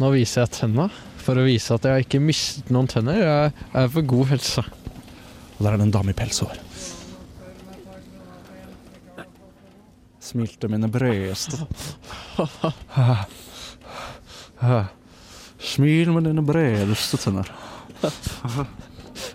Nå 0.00 0.10
viser 0.14 0.42
jeg 0.44 0.54
tenna, 0.56 0.88
for 1.22 1.38
å 1.38 1.44
vise 1.46 1.74
at 1.76 1.86
jeg 1.86 2.06
ikke 2.06 2.20
mistet 2.22 2.70
noen 2.74 2.88
tenner. 2.90 3.20
Jeg 3.20 3.52
er 3.78 3.90
for 3.94 4.08
god 4.14 4.32
helse. 4.32 4.64
Og 5.54 5.60
der 5.62 5.72
er 5.72 5.78
det 5.78 5.86
en 5.86 5.94
dame 5.94 6.10
i 6.14 6.18
pelshår. 6.18 6.58
Smilte 10.24 10.70
mine 10.72 10.88
brødeste. 10.90 11.60
Smil 15.64 16.10
med 16.12 16.26
dine 16.26 16.42
bredeste 16.44 17.20
tenner. 17.22 17.50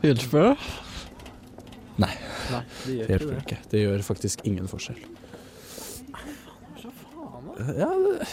Hjelper 0.03 0.49
det? 0.49 0.53
Nei, 1.99 2.11
Nei, 2.49 2.61
det 2.85 2.95
det 2.95 3.07
hjelper 3.15 3.39
ikke. 3.41 3.57
Det 3.71 3.81
gjør 3.83 4.03
faktisk 4.07 4.43
ingen 4.47 4.67
forskjell. 4.71 4.99
Ja, 7.75 7.89
det 7.91 8.27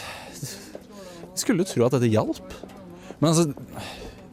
Skulle 1.47 1.67
tro 1.69 1.87
at 1.87 1.95
dette 1.95 2.11
hjalp. 2.11 2.57
Men 3.21 3.31
altså, 3.31 3.47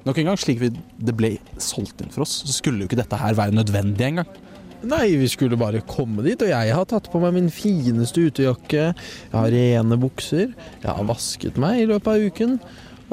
nok 0.08 0.20
en 0.20 0.32
gang, 0.32 0.40
slik 0.42 0.62
vi, 0.64 0.72
det 0.74 1.16
ble 1.18 1.36
solgt 1.62 2.02
inn 2.04 2.12
for 2.14 2.26
oss, 2.26 2.42
så 2.44 2.56
skulle 2.56 2.84
jo 2.84 2.90
ikke 2.90 3.00
dette 3.00 3.20
her 3.22 3.38
være 3.38 3.56
nødvendig 3.56 4.10
engang. 4.10 4.40
Nei, 4.84 5.14
vi 5.16 5.30
skulle 5.32 5.56
bare 5.56 5.80
komme 5.88 6.26
dit, 6.26 6.42
og 6.44 6.50
jeg 6.50 6.74
har 6.76 6.88
tatt 6.92 7.06
på 7.12 7.22
meg 7.24 7.38
min 7.38 7.48
fineste 7.54 8.26
utejakke. 8.28 8.90
Jeg 8.92 9.32
har 9.32 9.54
rene 9.54 9.98
bukser. 10.02 10.52
Jeg 10.84 10.90
har 10.90 11.08
vasket 11.08 11.60
meg 11.62 11.86
i 11.86 11.88
løpet 11.94 12.10
av 12.12 12.26
uken. 12.28 12.58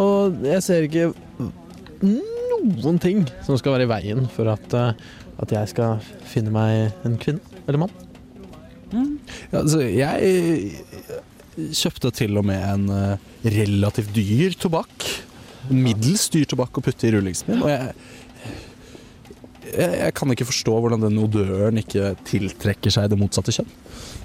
Og 0.02 0.42
jeg 0.48 0.64
ser 0.66 0.88
ikke 0.88 1.12
noen 2.02 2.98
ting 3.02 3.22
som 3.46 3.58
skal 3.60 3.76
være 3.76 3.86
i 3.86 3.92
veien 3.92 4.26
for 4.34 4.50
at, 4.50 4.74
eh, 4.74 4.98
at 5.44 5.54
jeg 5.54 5.70
skal 5.70 6.02
finne 6.26 6.50
meg 6.54 7.06
en 7.06 7.18
kvinne 7.22 7.62
eller 7.66 7.84
mann. 7.84 7.94
Ja, 8.90 9.04
altså, 9.60 9.84
jeg 9.86 10.72
kjøpte 11.76 12.12
til 12.22 12.38
og 12.40 12.46
med 12.48 12.62
en 12.64 12.88
eh, 12.94 13.28
relativt 13.56 14.14
dyr 14.16 14.56
tobakk. 14.60 15.06
Middels 15.70 16.28
dyr 16.32 16.48
tobakk 16.50 16.80
å 16.80 16.84
putte 16.84 17.08
i 17.08 17.12
rullingsen 17.14 17.52
min. 17.52 17.64
Og 17.64 17.70
jeg, 17.72 17.94
jeg, 19.70 19.90
jeg 20.00 20.14
kan 20.18 20.34
ikke 20.34 20.48
forstå 20.48 20.76
hvordan 20.76 21.04
den 21.06 21.20
odøren 21.22 21.82
ikke 21.82 22.14
tiltrekker 22.28 22.94
seg 22.94 23.10
det 23.12 23.20
motsatte 23.20 23.54
kjønn. 23.54 23.70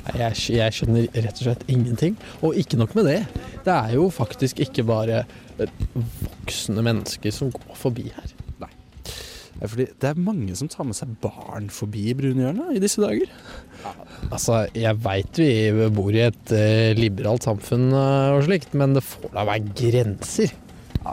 Nei, 0.06 0.16
Jeg, 0.22 0.40
jeg 0.56 0.78
skjønner 0.78 1.10
rett 1.12 1.42
og 1.42 1.48
slett 1.50 1.68
ingenting. 1.72 2.18
Og 2.46 2.58
ikke 2.62 2.80
nok 2.82 2.96
med 2.98 3.12
det. 3.12 3.20
Det 3.66 3.76
er 3.76 3.98
jo 3.98 4.10
faktisk 4.14 4.64
ikke 4.66 4.88
bare 4.88 5.24
eh, 5.60 5.78
voksne 5.94 6.86
mennesker 6.86 7.36
som 7.36 7.54
går 7.54 7.80
forbi 7.80 8.10
her. 8.16 8.36
Det 9.56 9.64
er 9.64 9.72
fordi 9.72 9.86
det 10.04 10.10
er 10.10 10.20
mange 10.20 10.56
som 10.60 10.68
tar 10.68 10.84
med 10.88 10.98
seg 10.98 11.14
barn 11.24 11.70
forbi 11.72 12.10
brunhjørnet 12.18 12.76
i 12.76 12.82
disse 12.84 13.00
dager. 13.00 13.30
Altså, 14.32 14.64
jeg 14.74 14.98
veit 15.04 15.40
vi 15.40 15.88
bor 15.94 16.16
i 16.16 16.24
et 16.26 16.54
eh, 16.56 16.94
liberalt 16.98 17.46
samfunn 17.46 17.90
eh, 17.94 18.36
og 18.36 18.46
slikt, 18.48 18.74
men 18.78 18.96
det 18.98 19.04
får 19.06 19.34
da 19.36 19.46
være 19.48 19.74
grenser. 19.78 20.54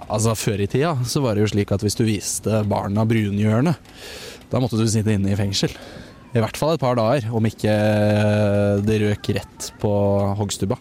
Altså 0.09 0.33
Før 0.39 0.63
i 0.65 0.69
tida 0.73 0.95
så 1.05 1.21
var 1.25 1.37
det 1.37 1.45
jo 1.45 1.51
slik 1.53 1.75
at 1.75 1.83
hvis 1.85 1.99
du 1.99 2.07
viste 2.09 2.63
barna 2.71 3.05
brunhjørnet, 3.09 3.93
da 4.53 4.61
måtte 4.63 4.81
du 4.81 4.87
sitte 4.89 5.13
inne 5.13 5.35
i 5.35 5.39
fengsel. 5.39 5.75
I 6.33 6.41
hvert 6.41 6.57
fall 6.57 6.75
et 6.75 6.81
par 6.81 6.97
dager, 6.97 7.29
om 7.37 7.45
ikke 7.45 7.73
det 8.87 8.97
røk 9.03 9.29
rett 9.37 9.69
på 9.83 9.93
hoggstubba. 10.39 10.79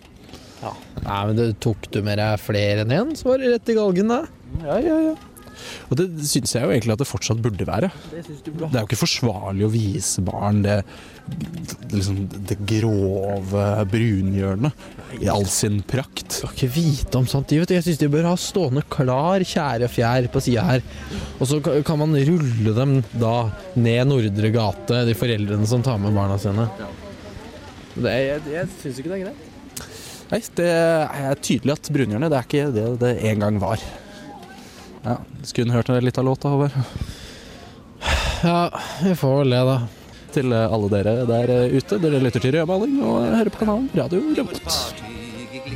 Nei, 1.01 1.19
men 1.27 1.35
det 1.35 1.47
tok 1.63 1.89
du 1.91 1.99
med 2.05 2.19
deg 2.21 2.39
flere 2.39 2.85
enn 2.85 2.93
én, 2.95 3.11
så 3.17 3.31
var 3.31 3.41
det 3.41 3.51
rett 3.55 3.71
i 3.73 3.75
galgen, 3.75 4.11
da. 4.13 4.21
Ja, 4.63 4.77
ja, 4.83 4.97
ja. 5.09 5.13
Og 5.89 5.97
det 5.99 6.07
syns 6.27 6.55
jeg 6.55 6.65
jo 6.65 6.73
egentlig 6.73 6.95
at 6.95 7.03
det 7.03 7.09
fortsatt 7.09 7.41
burde 7.43 7.67
være. 7.67 7.91
Det 8.11 8.69
er 8.69 8.79
jo 8.79 8.87
ikke 8.87 9.01
forsvarlig 9.01 9.65
å 9.67 9.71
vise 9.73 10.23
barn 10.25 10.61
det, 10.65 10.79
liksom, 11.93 12.23
det 12.49 12.57
grove 12.69 13.65
brunhjørnet 13.91 15.19
i 15.21 15.29
all 15.31 15.45
sin 15.51 15.81
prakt. 15.87 16.39
Skal 16.39 16.55
ikke 16.55 16.71
vite 16.75 17.19
om 17.19 17.27
sånt, 17.29 17.49
de, 17.51 17.59
vet. 17.61 17.75
Jeg 17.75 17.85
syns 17.87 18.01
de 18.01 18.11
bør 18.11 18.29
ha 18.29 18.35
stående 18.39 18.83
klar 18.91 19.43
tjære 19.45 19.89
fjær 19.91 20.29
på 20.31 20.43
sida 20.43 20.65
her. 20.67 20.85
Og 21.39 21.49
så 21.51 21.61
kan 21.61 22.01
man 22.01 22.15
rulle 22.15 22.75
dem 22.77 22.99
da 23.13 23.35
ned 23.75 24.09
Nordre 24.11 24.51
gate, 24.53 25.05
de 25.07 25.15
foreldrene 25.17 25.67
som 25.69 25.83
tar 25.85 25.99
med 26.01 26.15
barna 26.17 26.39
sine. 26.41 26.67
Det, 27.95 28.11
jeg 28.11 28.53
jeg 28.53 28.69
syns 28.79 29.01
ikke 29.01 29.11
det 29.11 29.17
er 29.19 29.25
greit. 29.27 29.47
Nei, 30.31 30.39
det 30.55 30.67
er 30.71 31.39
tydelig 31.43 31.73
at 31.75 31.89
brunhjørnet 31.91 32.31
det 32.31 32.37
er 32.37 32.45
ikke 32.47 32.67
det 32.71 32.85
det 33.01 33.15
en 33.31 33.43
gang 33.43 33.57
var. 33.59 33.81
Ja, 35.03 35.17
Skulle 35.43 35.71
hun 35.71 35.75
hørt 35.79 36.03
litt 36.03 36.17
av 36.17 36.25
låta, 36.25 36.49
Håvard? 36.49 36.71
Ja, 38.43 38.79
vi 39.03 39.15
får 39.15 39.35
vel 39.43 39.49
det, 39.55 39.63
da. 39.69 39.79
Til 40.31 40.53
alle 40.55 40.87
dere 40.93 41.13
der 41.29 41.51
ute. 41.75 41.97
Dere 42.01 42.21
lytter 42.23 42.41
til 42.41 42.55
Rødmaling 42.55 43.01
og 43.03 43.25
hører 43.27 43.51
på 43.51 43.61
kanalen 43.65 43.89
Radio 43.97 44.21
Revolt. 44.37 44.63
Fartyg 44.65 45.57
i. 45.67 45.75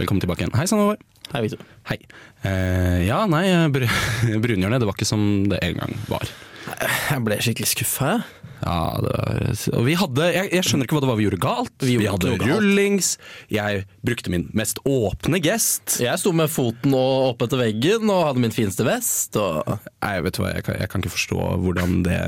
Velkommen 0.00 0.20
tilbake 0.24 0.42
igjen. 0.42 0.54
Hei 0.56 0.66
sann, 0.66 0.82
Håvard. 0.82 1.11
Hei, 1.32 1.40
Victor. 1.46 1.62
Hei. 1.88 1.96
Eh, 2.44 3.02
ja, 3.08 3.22
nei, 3.30 3.46
br 3.72 3.86
brunhjørnet 4.44 4.82
det 4.82 4.88
var 4.88 4.96
ikke 4.98 5.08
som 5.08 5.22
det 5.48 5.62
en 5.64 5.78
gang 5.80 5.94
var. 6.10 6.28
Jeg 7.10 7.22
ble 7.26 7.38
skikkelig 7.42 7.70
skuffa, 7.72 8.10
jeg. 8.18 8.38
Ja, 8.62 8.74
var, 9.02 9.62
og 9.74 9.86
vi 9.88 9.96
hadde 9.98 10.26
jeg, 10.30 10.50
jeg 10.54 10.62
skjønner 10.68 10.86
ikke 10.86 10.94
hva 10.94 11.00
det 11.02 11.08
var 11.10 11.16
vi 11.18 11.24
gjorde 11.26 11.40
galt. 11.42 11.72
Vi 11.82 11.88
Vi, 11.88 11.94
gjorde 12.04 12.12
hadde 12.12 12.28
noe 12.30 12.38
galt. 12.44 12.52
rullings. 12.60 13.08
Jeg 13.50 13.80
brukte 14.06 14.30
min 14.30 14.44
mest 14.54 14.78
åpne 14.86 15.40
gest. 15.42 15.96
Jeg 16.04 16.20
sto 16.22 16.30
med 16.36 16.52
foten 16.52 16.94
og 16.94 17.32
opp 17.32 17.42
etter 17.48 17.58
veggen 17.64 18.12
og 18.12 18.28
hadde 18.28 18.44
min 18.44 18.54
fineste 18.54 18.86
vest. 18.86 19.34
Og 19.40 19.66
Nei, 20.04 20.14
vet 20.28 20.38
du 20.38 20.44
hva, 20.44 20.52
jeg 20.54 20.68
kan, 20.68 20.78
jeg 20.78 20.92
kan 20.92 21.02
ikke 21.02 21.16
forstå 21.16 21.40
hvordan 21.64 21.98
det 22.06 22.20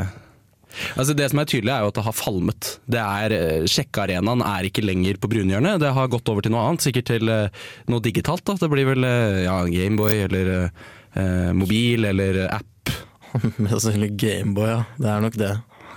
Altså 0.96 1.14
Det 1.16 1.28
som 1.30 1.40
er 1.42 1.48
tydelig, 1.50 1.72
er 1.74 1.84
jo 1.84 1.90
at 1.92 1.98
det 1.98 2.04
har 2.06 2.16
falmet. 2.18 2.70
Det 2.90 3.00
er, 3.02 3.34
eh, 3.36 3.66
Sjekkearenaen 3.70 4.42
er 4.46 4.68
ikke 4.68 4.84
lenger 4.84 5.18
på 5.22 5.30
brunhjørnet. 5.32 5.80
Det 5.82 5.92
har 5.96 6.08
gått 6.12 6.28
over 6.32 6.44
til 6.44 6.54
noe 6.54 6.64
annet, 6.68 6.84
sikkert 6.86 7.08
til 7.12 7.28
eh, 7.32 7.48
noe 7.92 8.02
digitalt. 8.04 8.44
da. 8.48 8.56
Det 8.60 8.70
blir 8.72 8.88
vel 8.92 9.04
eh, 9.08 9.42
ja, 9.46 9.58
Gameboy 9.70 10.24
eller 10.28 10.52
eh, 10.64 11.52
mobil 11.56 12.04
eller 12.10 12.44
app. 12.48 12.94
mest 13.62 13.80
sannsynlig 13.80 14.12
Gameboy, 14.20 14.68
ja. 14.70 14.80
Det 14.98 15.10
er 15.14 15.22
nok 15.24 15.38
det. 15.40 15.52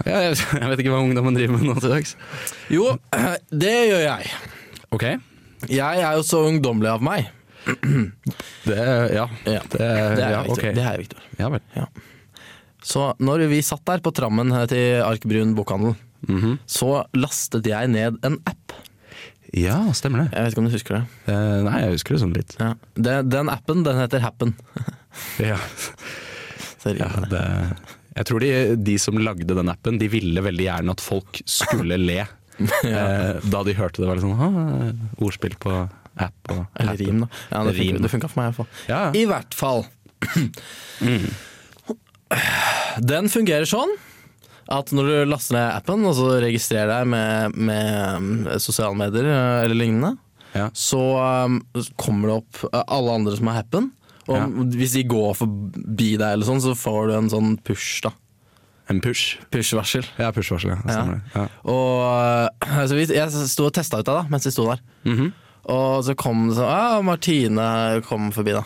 Ja, 0.05 0.19
jeg, 0.27 0.37
jeg 0.61 0.69
vet 0.71 0.83
ikke 0.83 0.93
hva 0.93 1.01
ungdommen 1.05 1.37
driver 1.37 1.57
med 1.57 1.71
nå 1.71 1.77
til 1.81 1.93
dags. 1.95 2.13
Jo, 2.73 2.91
det 3.65 3.73
gjør 3.89 4.03
jeg. 4.05 4.35
Ok, 4.93 5.07
Jeg 5.73 6.03
er 6.05 6.13
jo 6.19 6.21
så 6.23 6.43
ungdommelig 6.47 6.91
av 6.93 7.01
meg. 7.03 7.31
det, 7.67 8.77
ja. 9.11 9.25
Ja, 9.43 9.61
Det, 9.73 9.79
Det 9.79 9.81
er 9.83 10.19
ja, 10.21 10.27
jeg, 10.29 10.43
Victor. 10.45 10.53
ok. 10.53 10.61
Det 10.77 10.83
er 10.83 10.91
jeg, 10.93 11.01
Victor. 11.01 11.25
Ja 11.41 11.49
vel. 11.51 11.65
Så 12.87 13.09
når 13.19 13.47
vi 13.51 13.59
satt 13.65 13.83
der 13.89 13.99
på 14.05 14.13
trammen 14.15 14.53
til 14.71 15.01
Arkbrun 15.03 15.55
bokhandel, 15.57 15.95
Mhm. 16.27 16.57
så 16.65 17.03
lastet 17.13 17.67
jeg 17.69 17.89
ned 17.93 18.17
en 18.25 18.39
app. 18.49 18.73
Ja, 19.55 19.77
stemmer 19.95 20.23
det. 20.25 20.31
Jeg 20.33 20.43
vet 20.43 20.53
ikke 20.53 20.61
om 20.63 20.65
du 20.67 20.73
husker 20.73 20.95
det? 20.97 21.03
Eh, 21.31 21.59
nei, 21.63 21.75
jeg 21.83 21.91
husker 21.93 22.15
det 22.15 22.21
sånn 22.23 22.33
litt. 22.35 22.55
Ja. 22.59 22.73
Den, 22.95 23.29
den 23.31 23.49
appen 23.53 23.83
den 23.85 23.99
heter 24.01 24.19
Happen. 24.23 24.55
Ja, 25.41 25.57
ja, 26.85 27.07
det, 27.31 27.39
jeg 28.15 28.25
tror 28.29 28.39
de, 28.43 28.49
de 28.85 28.97
som 29.01 29.17
lagde 29.17 29.47
den 29.49 29.69
appen, 29.71 29.97
de 29.97 30.07
ville 30.13 30.43
veldig 30.45 30.67
gjerne 30.67 30.93
at 30.93 31.01
folk 31.01 31.39
skulle 31.49 31.97
le. 31.97 32.19
eh, 32.61 33.39
da 33.49 33.63
de 33.65 33.73
hørte 33.77 34.01
det 34.03 34.07
var 34.09 34.17
litt 34.19 34.25
sånn 34.27 35.01
ordspill 35.21 35.55
på 35.61 35.73
app 36.17 36.53
og 36.53 36.63
Eller 36.77 36.93
appen. 36.93 37.01
rim, 37.05 37.19
da. 37.25 37.27
Ja, 37.51 37.63
det, 37.65 38.11
funka, 38.13 38.29
for 38.29 38.41
meg 38.41 38.47
i 38.47 38.51
hvert 38.51 38.59
fall. 38.61 38.69
Ja, 38.89 38.99
ja. 39.07 39.11
I 39.17 39.25
hvert 39.29 39.57
fall. 39.57 39.85
Den 43.07 43.29
fungerer 43.31 43.67
sånn 43.69 43.91
at 44.67 44.89
når 44.91 45.07
du 45.07 45.17
laster 45.31 45.55
ned 45.55 45.67
appen 45.77 46.03
og 46.09 46.15
så 46.17 46.25
registrerer 46.43 46.89
deg 46.91 47.05
med, 47.07 47.55
med 47.55 48.49
sosiale 48.59 48.97
medier 48.99 49.29
eh, 49.31 49.63
eller 49.65 49.77
lignende, 49.79 50.17
Ja. 50.57 50.69
så 50.73 50.99
um, 51.45 51.59
kommer 51.99 52.27
det 52.31 52.35
opp 52.41 52.59
eh, 52.73 52.81
alle 52.87 53.13
andre 53.19 53.35
som 53.37 53.47
har 53.51 53.61
appen. 53.63 53.91
Og 54.27 54.35
Ja. 54.35 54.45
hvis 54.75 54.95
de 54.97 55.03
går 55.07 55.37
forbi 55.39 56.17
deg, 56.19 56.25
eller 56.33 56.43
sånn, 56.49 56.59
så 56.63 56.73
får 56.75 57.07
du 57.07 57.13
en 57.15 57.29
sånn 57.31 57.53
push. 57.63 58.01
da 58.03 58.11
En 58.89 58.99
push. 59.03 59.37
Push-varsel. 59.51 60.03
Ja, 60.19 60.31
push-varsel. 60.35 60.75
Ja. 60.83 60.99
Ja. 61.35 61.45
Og 61.63 62.03
eh, 62.59 62.77
altså, 62.81 62.99
Jeg 63.07 63.31
sto 63.51 63.69
og 63.69 63.73
testa 63.75 63.99
ut 64.01 64.07
deg 64.07 64.15
da, 64.19 64.25
mens 64.31 64.47
vi 64.47 64.51
sto 64.55 64.67
der. 64.67 64.83
Mhm. 65.07 65.31
Og 65.67 66.03
så 66.07 66.15
kom 66.15 66.45
det 66.49 66.55
sånn 66.59 66.67
Ja, 66.71 67.01
Martine 67.03 68.01
kom 68.07 68.31
forbi, 68.35 68.51
da. 68.55 68.63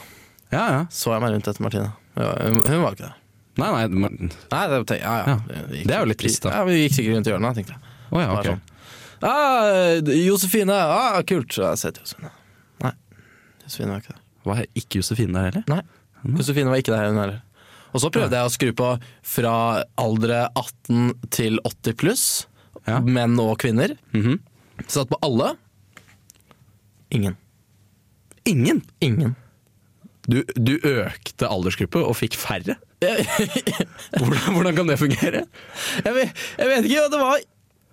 ja, 0.53 0.65
ja. 0.79 0.81
Så 0.89 1.13
jeg 1.13 1.21
meg 1.21 1.33
rundt 1.37 1.47
etter 1.49 1.61
Martine. 1.65 1.93
Hun, 2.17 2.61
hun 2.65 2.81
var 2.83 2.93
ikke 2.97 3.05
der. 3.11 3.17
Nei, 3.59 3.67
nei 3.71 3.87
men- 3.91 4.31
Nei, 4.51 4.67
det, 4.71 4.99
ja, 5.01 5.15
ja. 5.27 5.35
Ja, 5.51 5.63
gikk 5.75 5.87
det 5.87 5.95
er 5.95 5.99
jo 5.99 6.09
litt 6.11 6.19
trist, 6.21 6.41
da. 6.45 6.49
Ja, 6.55 6.63
Vi 6.65 6.77
gikk 6.87 6.93
sikkert 6.95 7.15
rundt 7.17 7.27
i 7.27 7.31
hjørnet, 7.33 7.55
tenkte 7.59 7.73
jeg. 7.75 7.81
Oh, 8.11 8.19
ja, 8.21 8.29
okay. 8.37 8.51
sånn. 8.51 8.61
Ah, 9.21 9.99
Josefine! 10.17 10.73
Ah, 10.73 11.21
kult! 11.27 11.51
Så 11.53 11.61
jeg 11.61 11.67
har 11.69 11.79
sett 11.81 11.99
Josefine. 12.01 12.31
Nei, 12.81 12.93
Josefine 13.65 13.91
var 13.93 13.99
ikke 14.01 14.15
der. 14.15 14.21
Var 14.49 14.61
ikke 14.81 15.01
Josefine 15.01 15.33
der 15.37 15.49
heller? 15.51 15.63
Nei, 15.67 15.81
Josefine 16.39 16.71
var 16.73 16.81
ikke 16.81 16.95
der, 16.95 17.09
hun 17.11 17.19
heller. 17.21 17.41
Og 17.91 17.99
så 18.01 18.09
prøvde 18.09 18.39
jeg 18.39 18.47
å 18.47 18.53
skru 18.53 18.71
på 18.79 18.87
fra 19.33 19.53
aldre 19.99 20.45
18 20.55 21.11
til 21.35 21.59
80 21.67 21.97
pluss. 21.99 22.25
Menn 22.87 23.35
og 23.43 23.57
kvinner. 23.61 23.97
Mhm. 24.15 24.39
Satt 24.87 25.09
på 25.11 25.19
alle. 25.21 25.51
Ingen. 27.11 27.35
Ingen! 28.47 28.81
Ingen. 29.03 29.35
Du, 30.25 30.41
du 30.55 30.77
økte 30.79 31.49
aldersgruppe 31.51 32.01
og 32.01 32.15
fikk 32.17 32.37
færre? 32.39 32.77
Hvordan, 34.21 34.53
hvordan 34.53 34.75
kan 34.77 34.89
det 34.91 34.99
fungere? 35.01 35.45
Jeg 36.05 36.13
vet, 36.13 36.41
jeg 36.59 36.69
vet 36.69 36.87
ikke, 36.89 37.05
det 37.09 37.21
var 37.21 37.39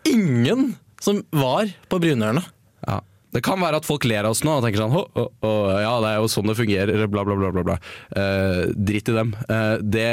ingen 0.09 0.67
som 1.01 1.23
var 1.33 1.71
på 1.89 2.01
Brynørene. 2.03 2.43
Ja. 2.85 2.99
Det 3.33 3.43
kan 3.45 3.61
være 3.61 3.81
at 3.81 3.87
folk 3.89 4.07
ler 4.09 4.25
av 4.25 4.33
oss 4.33 4.41
nå 4.45 4.55
og 4.57 4.65
tenker 4.65 4.81
sånn 4.81 4.95
oh, 4.97 5.05
oh, 5.21 5.29
oh, 5.45 5.67
Ja, 5.77 5.91
det 6.01 6.11
er 6.15 6.23
jo 6.23 6.31
sånn 6.33 6.49
det 6.49 6.57
fungerer, 6.57 7.03
bla, 7.13 7.25
bla, 7.29 7.37
bla. 7.37 7.51
bla, 7.53 7.65
bla. 7.67 7.77
Eh, 8.17 8.61
dritt 8.73 9.11
i 9.13 9.17
dem. 9.17 9.35
Eh, 9.49 9.75
det, 9.85 10.09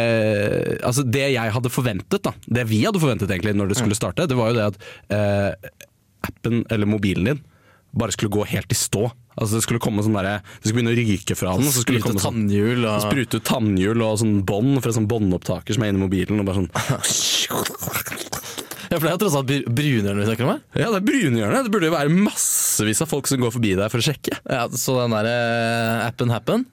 altså 0.84 1.06
det 1.08 1.30
jeg 1.32 1.54
hadde 1.56 1.72
forventet, 1.72 2.22
da, 2.28 2.36
det 2.60 2.68
vi 2.72 2.82
hadde 2.84 3.02
forventet 3.04 3.32
egentlig 3.32 3.56
når 3.56 3.72
det 3.72 3.80
skulle 3.80 3.98
starte, 3.98 4.28
det 4.28 4.40
var 4.40 4.52
jo 4.52 4.60
det 4.60 4.68
at 4.68 4.90
eh, 5.16 5.76
appen 6.28 6.66
eller 6.72 6.92
mobilen 6.92 7.32
din 7.32 7.44
bare 7.96 8.12
skulle 8.12 8.36
gå 8.36 8.44
helt 8.52 8.76
i 8.76 8.78
stå. 8.78 9.08
Altså 9.36 9.58
Det 9.58 9.64
skulle 9.66 9.82
komme 9.84 10.04
sånn 10.06 10.16
der, 10.16 10.40
Det 10.62 10.70
skulle 10.70 10.80
begynne 10.80 10.94
å 10.94 11.00
ryke 11.00 11.36
fra 11.36 11.56
den. 11.58 11.68
Så 11.68 11.82
skulle 11.84 12.00
Sprute 12.00 12.08
komme 12.08 12.22
sånn 12.24 12.38
tannhjul 12.48 12.86
og 12.88 13.02
Sprute 13.04 13.40
ut 13.42 13.48
tannhjul 13.50 14.04
og 14.06 14.20
sånn 14.22 14.38
bånd 14.48 14.80
fra 14.86 14.94
sånn 14.96 15.08
båndopptaker 15.12 15.76
som 15.76 15.84
er 15.84 15.92
inni 15.92 16.04
mobilen. 16.06 16.40
Og 16.40 16.48
bare 16.48 16.62
sånn 16.64 16.72
Ja, 18.86 19.00
for 19.02 19.08
det 19.08 19.14
er 19.16 19.20
tross 19.20 19.36
alt 19.36 19.48
br- 19.50 19.66
brunhjørnet 19.66 20.22
vi 20.22 20.28
snakker 20.30 20.46
om 20.46 20.52
her. 20.54 20.62
Ja, 20.78 20.88
det 20.94 21.00
er 21.02 21.06
brunhjørnet. 21.10 21.66
Det 21.68 21.72
burde 21.74 21.88
jo 21.90 21.96
være 21.96 22.14
massevis 22.14 23.02
av 23.04 23.10
folk 23.12 23.28
som 23.28 23.42
går 23.42 23.52
forbi 23.56 23.74
der 23.80 23.90
for 23.92 24.00
å 24.00 24.06
sjekke. 24.06 24.38
Ja, 24.46 24.68
så 24.70 25.00
den 25.02 25.16
der 25.18 25.30
eh, 25.32 26.06
appen 26.06 26.32
happen? 26.32 26.66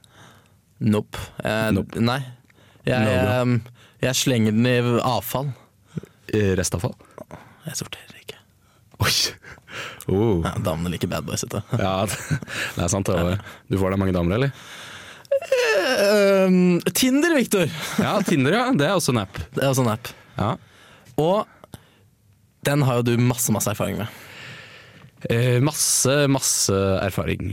Nope. 0.83 1.17
Eh, 1.43 1.71
Nope. 1.73 1.99
Nei. 2.03 2.19
Jeg, 2.85 2.99
No, 3.01 3.11
jeg, 3.17 3.59
jeg 4.05 4.19
slenger 4.19 4.55
den 4.55 4.67
i 4.69 4.77
avfall. 5.01 5.49
I 6.33 6.45
Restavfall. 6.59 6.93
Jeg 7.65 7.79
sorterer. 7.81 8.12
Oi. 9.03 9.13
Oh. 10.07 10.43
Ja, 10.43 10.53
damene 10.63 10.91
liker 10.93 11.09
bad 11.11 11.25
boys, 11.27 11.45
vet 11.45 11.55
du. 11.55 11.77
Ja, 11.79 11.93
det 12.75 12.85
er 12.85 12.91
sant. 12.91 13.09
det 13.09 13.37
Du 13.71 13.79
får 13.81 13.95
deg 13.95 14.01
mange 14.01 14.15
damer, 14.15 14.37
eller? 14.37 14.51
Uh, 15.43 16.79
Tinder, 16.93 17.33
Viktor! 17.35 17.71
Ja, 17.99 18.17
Tinder, 18.25 18.55
ja. 18.55 18.67
Det 18.77 18.87
er 18.87 18.97
også 18.97 19.15
en 19.15 19.23
app. 19.23 19.39
Det 19.55 19.63
er 19.63 19.71
også 19.71 19.85
en 19.85 19.93
app. 19.95 20.11
Ja. 20.37 20.53
Og 21.21 21.49
den 22.63 22.85
har 22.87 23.01
jo 23.01 23.07
du 23.11 23.17
masse, 23.19 23.51
masse 23.53 23.71
erfaring 23.71 23.99
med. 23.99 24.21
Eh, 25.31 25.59
masse, 25.63 26.11
masse 26.27 26.75
erfaring 27.03 27.45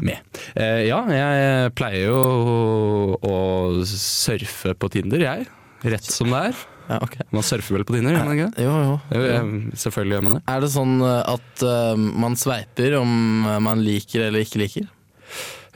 med. 0.00 0.32
Eh, 0.56 0.84
ja, 0.88 1.00
jeg 1.12 1.72
pleier 1.76 2.08
jo 2.08 3.18
å 3.20 3.36
surfe 3.84 4.72
på 4.76 4.92
Tinder, 4.92 5.24
jeg. 5.24 5.48
Rett 5.84 6.08
som 6.08 6.32
det 6.32 6.46
er. 6.52 6.62
Ja, 6.92 6.98
okay. 7.02 7.24
Man 7.32 7.44
surfer 7.46 7.78
vel 7.78 7.84
på 7.88 7.96
Tinder, 7.96 8.12
gjør 8.14 8.26
man 8.28 8.36
ikke 8.36 8.48
det? 8.52 8.64
Jo, 8.66 8.72
jo. 8.86 8.96
Jo, 9.16 9.22
jeg- 9.32 9.78
selvfølgelig 9.84 10.16
gjør 10.18 10.24
man 10.28 10.36
det. 10.36 10.42
Er 10.52 10.60
det 10.66 10.70
sånn 10.74 10.94
eh, 11.08 11.22
at 11.32 11.64
uh, 11.64 11.94
man 12.26 12.36
sveiper 12.36 12.98
om 13.00 13.14
eh, 13.48 13.58
man 13.64 13.82
liker 13.86 14.26
eller 14.28 14.44
ikke 14.44 14.60
liker? 14.62 14.90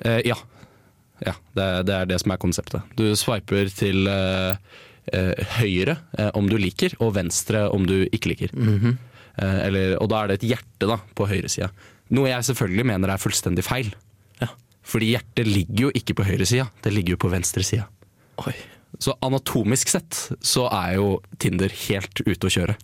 Uh, 0.05 0.21
ja. 0.29 0.37
ja 1.25 1.33
det, 1.57 1.65
er, 1.65 1.87
det 1.89 1.95
er 2.03 2.11
det 2.13 2.21
som 2.21 2.35
er 2.37 2.43
konseptet. 2.43 2.85
Du 2.99 3.07
sveiper 3.17 3.71
til 3.73 4.05
uh, 4.13 4.59
eh, 5.15 5.33
høyre 5.61 5.97
eh, 6.19 6.31
om 6.37 6.49
du 6.51 6.57
liker, 6.61 6.97
og 7.01 7.15
venstre 7.17 7.67
om 7.73 7.87
du 7.89 8.01
ikke 8.11 8.33
liker. 8.35 8.53
eh, 8.57 9.59
eller, 9.67 9.97
og 10.03 10.11
da 10.13 10.23
er 10.25 10.33
det 10.35 10.41
et 10.43 10.49
hjerte 10.53 10.89
da, 10.91 10.99
på 11.17 11.29
høyresida. 11.31 11.71
Noe 12.17 12.29
jeg 12.31 12.45
selvfølgelig 12.51 12.87
mener 12.93 13.11
er 13.15 13.23
fullstendig 13.23 13.65
feil. 13.67 13.93
Ja. 14.43 14.51
Fordi 14.87 15.15
hjertet 15.15 15.49
ligger 15.49 15.89
jo 15.89 15.93
ikke 15.99 16.15
på 16.21 16.27
høyresida, 16.29 16.69
det 16.85 16.93
ligger 16.95 17.17
jo 17.17 17.23
på 17.25 17.31
venstresida. 17.33 17.89
Oi. 18.45 18.55
Så 19.03 19.15
anatomisk 19.25 19.91
sett 19.93 20.19
så 20.41 20.67
er 20.73 20.97
jo 20.97 21.09
Tinder 21.43 21.73
helt 21.89 22.23
ute 22.25 22.49
å 22.49 22.53
kjøre. 22.53 22.77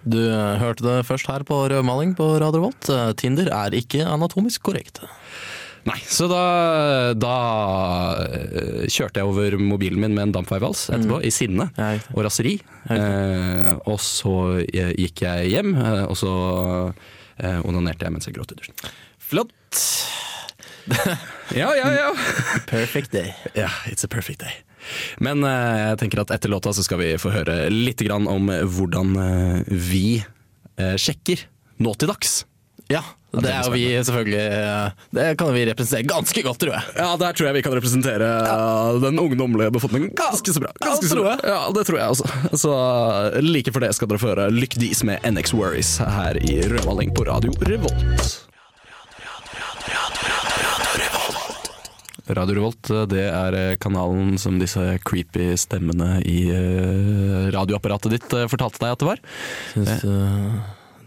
Du 0.00 0.16
hørte 0.62 0.86
det 0.86 0.98
først 1.04 1.28
her 1.28 1.44
på 1.44 1.58
Rødmaling 1.68 2.14
på 2.16 2.32
Radio 2.40 2.62
Volt. 2.64 2.88
Tinder 3.20 3.50
er 3.52 3.76
ikke 3.76 4.06
anatomisk 4.08 4.62
korrekt. 4.70 5.02
Nei, 5.88 5.96
så 6.04 6.26
da, 6.28 6.40
da 7.16 7.34
eh, 8.20 8.82
kjørte 8.92 9.22
jeg 9.22 9.28
over 9.30 9.56
mobilen 9.60 10.02
min 10.02 10.12
med 10.12 10.26
en 10.26 10.34
dampveivals 10.36 10.86
etterpå, 10.92 11.22
i 11.24 11.30
sinne 11.32 11.70
og 12.12 12.20
raseri. 12.26 12.58
Eh, 12.92 13.70
og 13.88 13.96
så 14.04 14.34
eh, 14.66 14.92
gikk 15.00 15.24
jeg 15.24 15.54
hjem, 15.54 15.72
eh, 15.80 16.02
og 16.04 16.18
så 16.20 16.32
eh, 17.40 17.60
onanerte 17.64 18.04
jeg 18.04 18.16
mens 18.16 18.28
jeg 18.28 18.36
gråt 18.36 18.52
i 18.52 18.60
dusjen. 18.60 18.76
Flott! 19.30 19.84
Ja, 21.56 21.70
ja, 21.76 21.88
ja. 21.96 22.10
Perfect 22.70 23.12
day. 23.16 23.32
Ja, 23.56 23.70
it's 23.88 24.04
a 24.04 24.08
perfect 24.08 24.44
day. 24.44 24.52
Men 25.24 25.44
eh, 25.46 25.78
jeg 25.90 26.02
tenker 26.04 26.24
at 26.24 26.34
etter 26.36 26.52
låta 26.52 26.74
så 26.76 26.84
skal 26.86 27.00
vi 27.02 27.14
få 27.20 27.32
høre 27.34 27.62
litt 27.72 28.02
grann 28.06 28.28
om 28.30 28.50
hvordan 28.50 29.16
eh, 29.24 29.56
vi 29.70 30.04
eh, 30.20 30.96
sjekker 31.00 31.46
nå 31.80 31.96
til 31.96 32.12
dags. 32.12 32.42
Ja, 32.90 33.04
det 33.30 33.46
er 33.46 33.68
jo 33.68 33.70
vi 33.70 33.84
selvfølgelig 34.02 34.46
Det 35.14 35.26
kan 35.38 35.52
vi 35.54 35.60
representere 35.68 36.08
ganske 36.10 36.42
godt, 36.42 36.58
tror 36.58 36.72
jeg. 36.74 36.94
Ja, 36.98 37.12
der 37.20 37.36
tror 37.38 37.46
jeg 37.46 37.58
vi 37.60 37.62
kan 37.62 37.76
representere 37.78 38.30
ja. 38.48 38.56
den 39.04 39.20
ungdommelige 39.22 39.70
befolkningen 39.76 40.10
ganske 40.18 40.56
så 40.56 40.64
bra. 40.64 40.74
Ganske 40.82 41.06
så 41.06 41.20
bra. 41.20 41.36
Ja, 41.46 41.62
det 41.76 41.86
tror 41.86 42.00
jeg 42.00 42.16
også. 42.16 42.58
Så 42.58 42.74
like 43.46 43.70
for 43.70 43.86
det 43.86 43.94
skal 43.94 44.10
dere 44.10 44.22
få 44.22 44.32
høre 44.32 44.50
Lyk 44.50 44.74
Dis 44.82 45.04
med 45.06 45.22
NX 45.22 45.54
Worries 45.54 45.98
her 46.02 46.42
i 46.42 46.58
Rødmaling 46.66 47.14
på 47.14 47.30
Radio 47.30 47.54
Revolt. 47.70 48.49
Radio 52.36 52.56
Revolt, 52.58 52.90
eh, 52.92 53.06
det 53.10 53.24
er 53.26 53.56
eh, 53.58 53.76
kanalen 53.80 54.36
som 54.40 54.58
disse 54.60 54.82
creepy 55.06 55.52
stemmene 55.60 56.20
i 56.28 56.38
eh, 56.54 57.48
radioapparatet 57.54 58.14
ditt 58.14 58.36
fortalte 58.52 58.82
deg 58.82 58.94
at 58.94 59.02
det 59.02 59.08
var. 59.08 59.22
Syns 59.74 60.04
du 60.04 60.12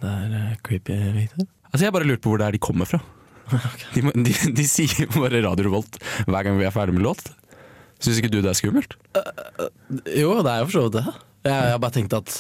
det 0.04 0.12
er 0.12 0.58
creepy, 0.68 0.96
Victor? 1.16 1.48
Altså 1.72 1.86
Jeg 1.86 1.96
bare 1.96 2.08
lurte 2.08 2.24
på 2.26 2.34
hvor 2.34 2.42
det 2.42 2.48
er 2.50 2.58
de 2.58 2.64
kommer 2.64 2.90
fra. 2.90 3.00
De, 3.94 4.02
de, 4.24 4.34
de 4.56 4.66
sier 4.68 5.08
bare 5.14 5.42
Radio 5.44 5.68
Revolt 5.68 5.98
hver 6.26 6.46
gang 6.46 6.56
vi 6.60 6.68
er 6.68 6.76
ferdig 6.76 6.96
med 6.96 7.06
låt. 7.06 7.24
Syns 8.04 8.20
ikke 8.20 8.32
du 8.32 8.40
det 8.44 8.52
er 8.52 8.60
skummelt? 8.60 8.96
Jo, 10.12 10.38
det 10.44 10.52
er 10.52 10.64
jo 10.64 10.68
for 10.70 10.76
så 10.76 10.86
vidt 10.88 10.98
det. 11.00 11.04
Jeg 11.44 11.52
jeg 11.54 11.74
har 11.76 11.82
bare 11.84 11.96
tenkt 11.96 12.16
at 12.16 12.38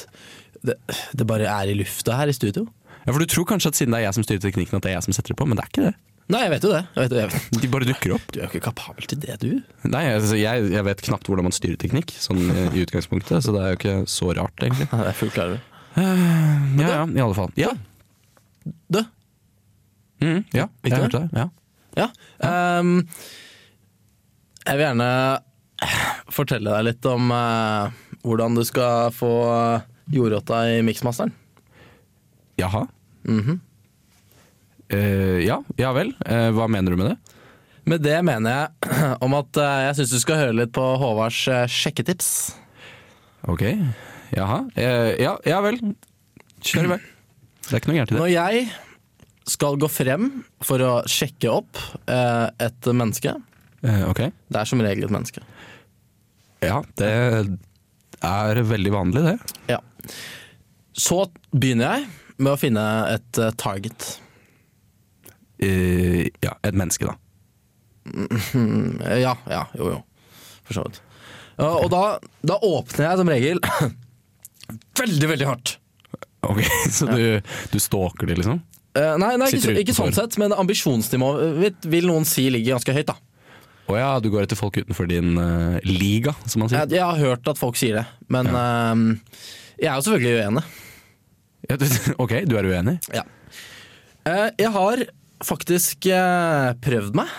det, 0.63 0.77
det 1.11 1.27
bare 1.27 1.47
er 1.51 1.71
i 1.71 1.75
lufta 1.75 2.15
her 2.19 2.31
i 2.31 2.35
studio. 2.35 2.65
Ja, 3.03 3.11
for 3.11 3.19
Du 3.19 3.27
tror 3.27 3.47
kanskje 3.47 3.71
at 3.73 3.79
siden 3.79 3.95
det 3.95 3.99
er 4.01 4.07
jeg 4.07 4.17
som 4.17 4.25
styrer 4.27 4.43
teknikken, 4.43 4.79
at 4.79 4.85
det 4.85 4.91
er 4.93 4.97
jeg 4.97 5.07
som 5.07 5.15
setter 5.15 5.35
det 5.35 5.39
på, 5.39 5.47
men 5.47 5.59
det 5.59 5.65
er 5.65 5.71
ikke 5.71 5.87
det. 5.89 5.95
Nei, 6.31 6.39
jeg 6.45 6.51
vet 6.53 6.63
jo 6.63 6.69
det. 6.71 6.81
Jeg 6.95 7.03
vet, 7.03 7.15
jeg 7.19 7.31
vet. 7.33 7.57
De 7.63 7.69
bare 7.73 7.87
dukker 7.89 8.13
opp. 8.15 8.27
Du 8.31 8.37
er 8.39 8.45
jo 8.45 8.49
ikke 8.53 8.61
kapabel 8.69 9.07
til 9.11 9.19
det, 9.19 9.35
du. 9.41 9.49
Nei, 9.91 10.03
altså, 10.13 10.37
jeg, 10.39 10.69
jeg 10.71 10.85
vet 10.87 11.01
knapt 11.09 11.27
hvordan 11.27 11.49
man 11.49 11.55
styrer 11.55 11.75
teknikk, 11.81 12.13
sånn 12.23 12.39
eh, 12.47 12.69
i 12.79 12.85
utgangspunktet, 12.85 13.43
så 13.43 13.51
det 13.55 13.63
er 13.63 13.73
jo 13.73 13.79
ikke 13.81 13.95
så 14.11 14.29
rart, 14.37 14.55
egentlig. 14.63 14.87
Nei, 14.93 15.01
Det 15.03 15.11
er 15.11 15.17
fullt 15.19 15.35
klar 15.35 15.51
over. 15.51 15.65
Ja, 15.93 16.87
ja, 16.87 17.01
i 17.05 17.21
alle 17.25 17.35
fall. 17.37 17.51
Ja, 17.59 17.73
Du, 18.87 19.03
Mm, 20.23 20.45
ja 20.55 20.69
jeg 20.87 20.93
hørte 20.95 21.19
det. 21.25 21.35
Ja. 21.35 21.49
ja. 21.99 22.05
Um, 22.79 23.01
jeg 24.63 24.77
vil 24.79 24.85
gjerne 24.85 25.07
fortelle 26.31 26.71
deg 26.77 26.85
litt 26.87 27.07
om 27.11 27.27
uh, 27.35 27.91
hvordan 28.23 28.55
du 28.55 28.63
skal 28.63 29.11
få 29.11 29.31
jordrotta 30.13 30.61
i 30.71 30.79
miksmasteren. 30.87 31.33
Jaha. 32.61 32.85
Mhm. 33.27 33.59
Eh, 34.93 35.43
ja, 35.47 35.59
ja 35.79 35.93
vel. 35.95 36.13
Uh, 36.27 36.49
hva 36.55 36.69
mener 36.71 36.93
du 36.93 37.01
med 37.01 37.11
det? 37.11 37.37
Med 37.89 38.03
det 38.05 38.17
mener 38.23 38.57
jeg 38.57 38.97
om 39.25 39.37
at 39.39 39.59
uh, 39.59 39.79
jeg 39.89 39.99
syns 39.99 40.15
du 40.15 40.19
skal 40.23 40.41
høre 40.45 40.57
litt 40.61 40.73
på 40.75 40.85
Håvards 41.01 41.45
sjekketips. 41.73 42.29
Ok, 43.51 43.65
jaha. 44.31 44.61
Eh, 44.79 45.13
ja, 45.19 45.35
ja 45.47 45.59
vel. 45.65 45.81
Kjør 46.63 46.87
i 46.87 46.91
vei. 46.93 47.01
Det 47.63 47.73
er 47.73 47.81
ikke 47.81 47.91
noe 47.91 47.97
gærent 47.97 48.13
i 48.13 48.15
det. 48.15 48.21
Når 48.21 48.31
jeg 48.31 48.67
skal 49.51 49.79
gå 49.81 49.89
frem 49.91 50.29
for 50.63 50.83
å 50.83 50.93
sjekke 51.11 51.51
opp 51.51 51.81
eh, 52.07 52.47
et 52.63 52.93
menneske 52.95 53.35
Eh, 53.83 54.03
ok. 54.07 54.19
Det 54.47 54.59
er 54.61 54.67
som 54.69 54.79
regel 54.79 55.09
et 55.09 55.11
menneske. 55.11 55.41
Ja, 56.63 56.77
det 56.95 57.09
er 58.23 58.59
veldig 58.63 58.93
vanlig, 58.93 59.23
det. 59.25 59.55
Ja. 59.73 59.81
Så 60.95 61.25
begynner 61.51 61.97
jeg 61.97 62.05
med 62.37 62.53
å 62.53 62.59
finne 62.61 62.83
et 63.11 63.41
target. 63.59 64.07
Eh, 65.61 66.29
ja, 66.43 66.55
et 66.65 66.75
menneske, 66.77 67.05
da. 67.09 67.17
Ja, 69.23 69.35
ja, 69.49 69.63
jo 69.77 69.89
jo. 69.93 69.99
For 70.67 70.77
så 70.79 70.83
vidt. 70.87 71.01
Ja, 71.59 71.69
Og 71.83 71.89
da, 71.93 72.01
da 72.41 72.57
åpner 72.65 73.05
jeg 73.09 73.19
som 73.21 73.29
regel 73.29 73.59
veldig, 75.01 75.29
veldig 75.33 75.47
hardt. 75.47 75.75
Ok, 76.43 76.63
Så 76.97 77.07
du, 77.07 77.25
du 77.71 77.77
stalker 77.79 78.27
det, 78.27 78.39
liksom? 78.41 78.59
Eh, 78.97 79.13
nei, 79.21 79.35
nei 79.41 79.47
ikke, 79.49 79.61
Sitter 79.61 79.79
ikke 79.81 79.93
utenfor. 79.93 80.09
sånn 80.11 80.17
sett, 80.17 80.39
men 80.41 80.53
ambisjonsnivået 80.53 81.55
mitt 81.61 81.87
vil 81.89 82.09
noen 82.09 82.27
si 82.29 82.47
ligger 82.53 82.75
ganske 82.77 82.93
høyt. 82.97 83.09
da. 83.13 83.15
Å 83.91 83.97
ja, 83.99 84.09
du 84.23 84.29
går 84.31 84.45
etter 84.45 84.55
folk 84.59 84.77
utenfor 84.79 85.07
din 85.11 85.33
eh, 85.39 85.79
liga, 85.87 86.33
som 86.47 86.63
man 86.63 86.71
sier. 86.71 86.83
Jeg, 86.85 86.97
jeg 86.99 87.03
har 87.07 87.19
hørt 87.19 87.49
at 87.51 87.59
folk 87.59 87.79
sier 87.79 87.99
det, 88.01 88.05
men 88.31 88.47
eh, 88.51 89.31
jeg 89.81 89.89
er 89.91 89.97
jo 89.97 90.05
selvfølgelig 90.07 90.35
uenig. 90.43 90.65
Ja, 91.69 91.79
du, 91.79 91.85
ok, 92.23 92.35
du 92.49 92.55
er 92.59 92.69
uenig? 92.69 92.97
Ja. 93.15 93.23
Eh, 94.29 94.47
jeg 94.61 94.71
har 94.75 95.03
faktisk 95.47 96.07
eh, 96.11 96.73
prøvd 96.83 97.17
meg. 97.19 97.31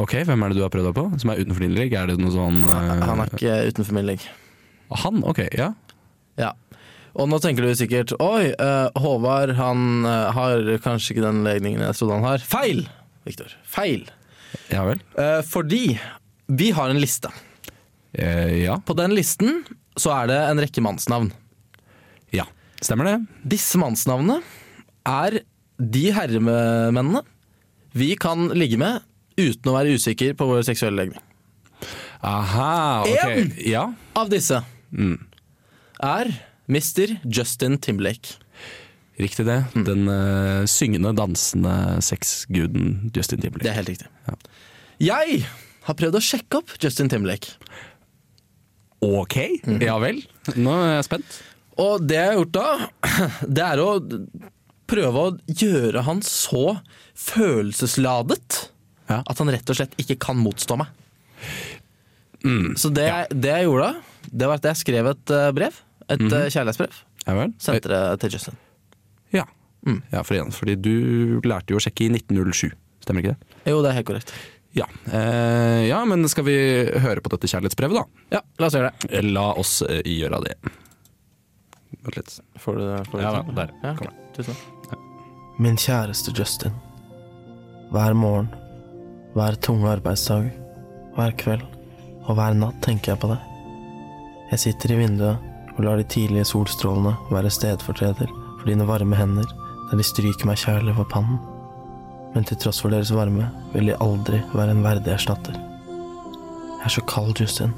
Ok, 0.00 0.14
Hvem 0.24 0.42
er 0.46 0.52
det 0.52 0.56
du 0.56 0.64
har 0.64 0.72
prøvd 0.72 0.88
deg 0.90 0.96
på? 0.96 1.04
Som 1.20 1.32
er 1.32 1.42
utenfor 1.42 1.64
din? 1.66 1.76
Er 1.92 2.08
det 2.08 2.16
noe 2.20 2.32
sånn 2.32 2.62
eh, 2.64 3.02
Han 3.04 3.20
er 3.20 3.32
ikke 3.36 3.56
utenfor 3.68 3.96
min 3.98 4.08
ligg. 4.08 4.22
Han? 5.02 5.20
Ok, 5.28 5.42
ja. 5.58 5.72
Ja. 6.40 6.54
Og 7.18 7.26
nå 7.30 7.40
tenker 7.42 7.66
du 7.66 7.74
sikkert 7.76 8.14
Oi, 8.22 8.52
eh, 8.54 9.00
Håvard 9.02 9.52
han 9.58 10.06
eh, 10.08 10.30
har 10.36 10.64
kanskje 10.84 11.14
ikke 11.16 11.26
den 11.26 11.42
legningen 11.46 11.84
jeg 11.84 11.98
trodde 11.98 12.16
han 12.20 12.26
har. 12.30 12.46
Feil! 12.46 12.84
Viktor. 13.28 13.52
Feil. 13.68 14.06
Ja 14.72 14.86
vel. 14.88 15.02
Eh, 15.20 15.40
fordi 15.46 15.84
vi 16.50 16.70
har 16.74 16.90
en 16.90 17.02
liste. 17.02 17.30
Eh, 18.16 18.62
ja. 18.64 18.78
På 18.82 18.96
den 18.98 19.12
listen 19.14 19.60
så 20.00 20.14
er 20.22 20.30
det 20.32 20.38
en 20.48 20.62
rekke 20.64 20.82
mannsnavn. 20.86 21.28
ja. 22.34 22.46
Stemmer 22.80 23.04
det? 23.04 23.16
Disse 23.58 23.76
mannsnavnene 23.76 24.38
er 25.04 25.42
de 25.80 26.10
herremennene 26.14 27.22
vi 27.96 28.12
kan 28.20 28.48
ligge 28.54 28.78
med 28.78 29.00
uten 29.40 29.70
å 29.70 29.74
være 29.74 29.96
usikker 29.96 30.36
på 30.38 30.46
vår 30.46 30.62
seksuelle 30.68 31.00
legning. 31.00 31.22
Aha, 32.26 33.02
ok. 33.08 33.24
En! 33.32 33.52
Ja. 33.64 33.86
Av 34.18 34.28
disse 34.32 34.60
Mm. 34.90 35.16
er 36.02 36.32
Mr. 36.68 37.12
Justin 37.24 37.78
Timberlake. 37.78 38.36
Riktig 39.20 39.44
det. 39.46 39.60
Den 39.86 40.08
uh, 40.10 40.64
syngende, 40.66 41.12
dansende 41.14 41.72
sexguden 42.02 43.10
Justin 43.14 43.40
Timberlake. 43.42 43.64
Det 43.68 43.70
er 43.70 43.78
helt 43.78 43.92
riktig. 43.92 44.08
Jeg 45.00 45.44
har 45.86 45.96
prøvd 46.00 46.18
å 46.18 46.22
sjekke 46.24 46.58
opp 46.60 46.74
Justin 46.82 47.08
Timberlake. 47.12 47.54
Ok, 49.00 49.36
ja 49.80 49.94
vel. 50.02 50.18
Nå 50.60 50.74
er 50.76 50.96
jeg 50.98 51.06
spent. 51.06 51.38
Og 51.80 52.02
det 52.04 52.18
jeg 52.18 52.32
har 52.32 52.38
gjort 52.40 52.56
da, 52.58 52.68
det 53.56 53.64
er 53.64 53.80
å 53.80 53.90
prøve 54.90 55.22
å 55.22 55.34
gjøre 55.46 56.02
han 56.06 56.22
så 56.26 56.80
følelsesladet 57.18 58.64
Ja. 59.10 59.22
at 59.26 59.38
han 59.38 59.50
rett 59.50 59.70
og 59.70 59.78
slett 59.78 59.94
ikke 60.00 60.18
kan 60.22 60.38
motstå 60.38 60.76
meg. 60.80 60.90
Mm. 62.44 62.74
Så 62.78 62.88
det, 62.94 63.08
det 63.34 63.52
jeg 63.52 63.66
gjorde 63.68 63.90
da, 63.90 64.26
det 64.30 64.48
var 64.48 64.60
at 64.60 64.68
jeg 64.70 64.80
skrev 64.82 65.10
et 65.12 65.32
eh, 65.36 65.50
brev. 65.56 65.80
Et 66.10 66.20
mm 66.20 66.28
-hmm. 66.28 66.50
kjærlighetsbrev. 66.50 66.94
Ja. 67.26 67.48
Sendte 67.58 67.88
det 67.88 68.20
til 68.20 68.32
Justin. 68.32 68.56
Ja. 69.30 69.44
Mm. 69.86 70.02
ja, 70.12 70.22
for 70.22 70.34
igjen, 70.34 70.52
fordi 70.52 70.74
du 70.76 71.40
lærte 71.44 71.72
jo 71.72 71.76
å 71.76 71.80
sjekke 71.80 72.04
i 72.04 72.08
1907. 72.08 72.72
Stemmer 73.00 73.22
ikke 73.22 73.34
det? 73.36 73.70
Jo, 73.70 73.82
det 73.82 73.90
er 73.90 73.92
helt 73.92 74.06
korrekt. 74.06 74.32
Ja. 74.72 74.86
Eh, 75.12 75.88
ja, 75.88 76.04
men 76.04 76.28
skal 76.28 76.44
vi 76.44 76.56
høre 77.00 77.20
på 77.20 77.30
dette 77.32 77.48
kjærlighetsbrevet, 77.50 77.96
da? 77.96 78.04
Ja, 78.36 78.42
la 78.58 78.66
oss 78.66 78.74
gjøre 78.74 78.92
det. 78.92 79.22
La 79.24 79.52
oss 79.54 79.82
eh, 79.82 80.02
gjøre 80.04 80.42
det. 80.44 80.54
Vent 82.02 82.16
litt. 82.16 82.36
Får 82.58 82.76
du, 82.78 82.84
får 83.10 83.18
du 83.18 83.24
Ja, 83.24 83.42
til? 83.42 83.54
der. 83.54 83.72
Ja, 83.82 83.94
Kom. 83.98 84.12
Tusen 84.36 84.54
takk. 84.54 84.79
Min 85.60 85.76
kjæreste 85.76 86.32
Justin. 86.32 86.72
Hver 87.92 88.14
morgen, 88.16 88.46
hver 89.34 89.58
tunge 89.60 89.90
arbeidsdag, 89.92 90.46
hver 91.12 91.32
kveld 91.36 91.64
og 92.24 92.38
hver 92.38 92.54
natt 92.56 92.78
tenker 92.80 93.10
jeg 93.12 93.20
på 93.20 93.28
deg. 93.28 93.42
Jeg 94.54 94.62
sitter 94.62 94.94
i 94.94 94.96
vinduet 95.02 95.74
og 95.74 95.82
lar 95.84 96.00
de 96.00 96.06
tidlige 96.08 96.46
solstrålene 96.48 97.12
være 97.28 97.52
stedfortreder 97.52 98.30
for 98.30 98.70
dine 98.70 98.86
varme 98.88 99.18
hender 99.18 99.50
der 99.90 100.00
de 100.00 100.06
stryker 100.08 100.48
meg 100.48 100.62
kjærlig 100.62 100.94
over 100.94 101.10
pannen. 101.12 101.42
Men 102.32 102.48
til 102.48 102.56
tross 102.62 102.80
for 102.80 102.94
deres 102.94 103.12
varme 103.12 103.50
vil 103.74 103.90
de 103.90 103.98
aldri 104.00 104.40
være 104.54 104.72
en 104.72 104.80
verdig 104.86 105.12
erstatter. 105.12 105.58
Jeg 105.58 106.86
er 106.86 106.94
så 106.94 107.04
kald, 107.04 107.34
Justin. 107.36 107.74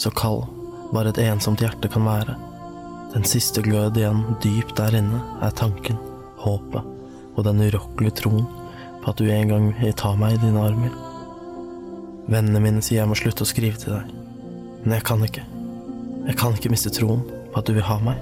Så 0.00 0.08
kald 0.16 0.46
bare 0.94 1.12
et 1.12 1.20
ensomt 1.26 1.60
hjerte 1.60 1.92
kan 1.92 2.08
være. 2.08 2.38
Den 3.12 3.28
siste 3.28 3.60
glød 3.68 4.00
igjen 4.00 4.24
dypt 4.40 4.72
der 4.80 4.96
inne 5.02 5.20
er 5.44 5.52
tanken, 5.60 6.00
håpet 6.40 6.96
og 7.36 7.44
den 7.46 7.62
urokkelige 7.62 8.16
troen 8.22 8.46
på 9.00 9.12
at 9.12 9.20
du 9.20 9.30
en 9.30 9.48
gang 9.50 9.68
vil 9.78 9.94
ta 9.96 10.12
meg 10.18 10.36
i 10.36 10.42
dine 10.42 10.62
armer. 10.62 10.92
Vennene 12.30 12.62
mine 12.62 12.82
sier 12.84 13.00
jeg 13.00 13.10
må 13.10 13.16
slutte 13.18 13.46
å 13.46 13.48
skrive 13.48 13.80
til 13.80 13.94
deg, 13.96 14.10
men 14.84 14.96
jeg 14.96 15.06
kan 15.08 15.24
ikke. 15.26 15.44
Jeg 16.28 16.36
kan 16.38 16.56
ikke 16.56 16.72
miste 16.72 16.92
troen 16.94 17.24
på 17.24 17.60
at 17.60 17.66
du 17.66 17.74
vil 17.76 17.86
ha 17.86 17.96
meg 18.04 18.20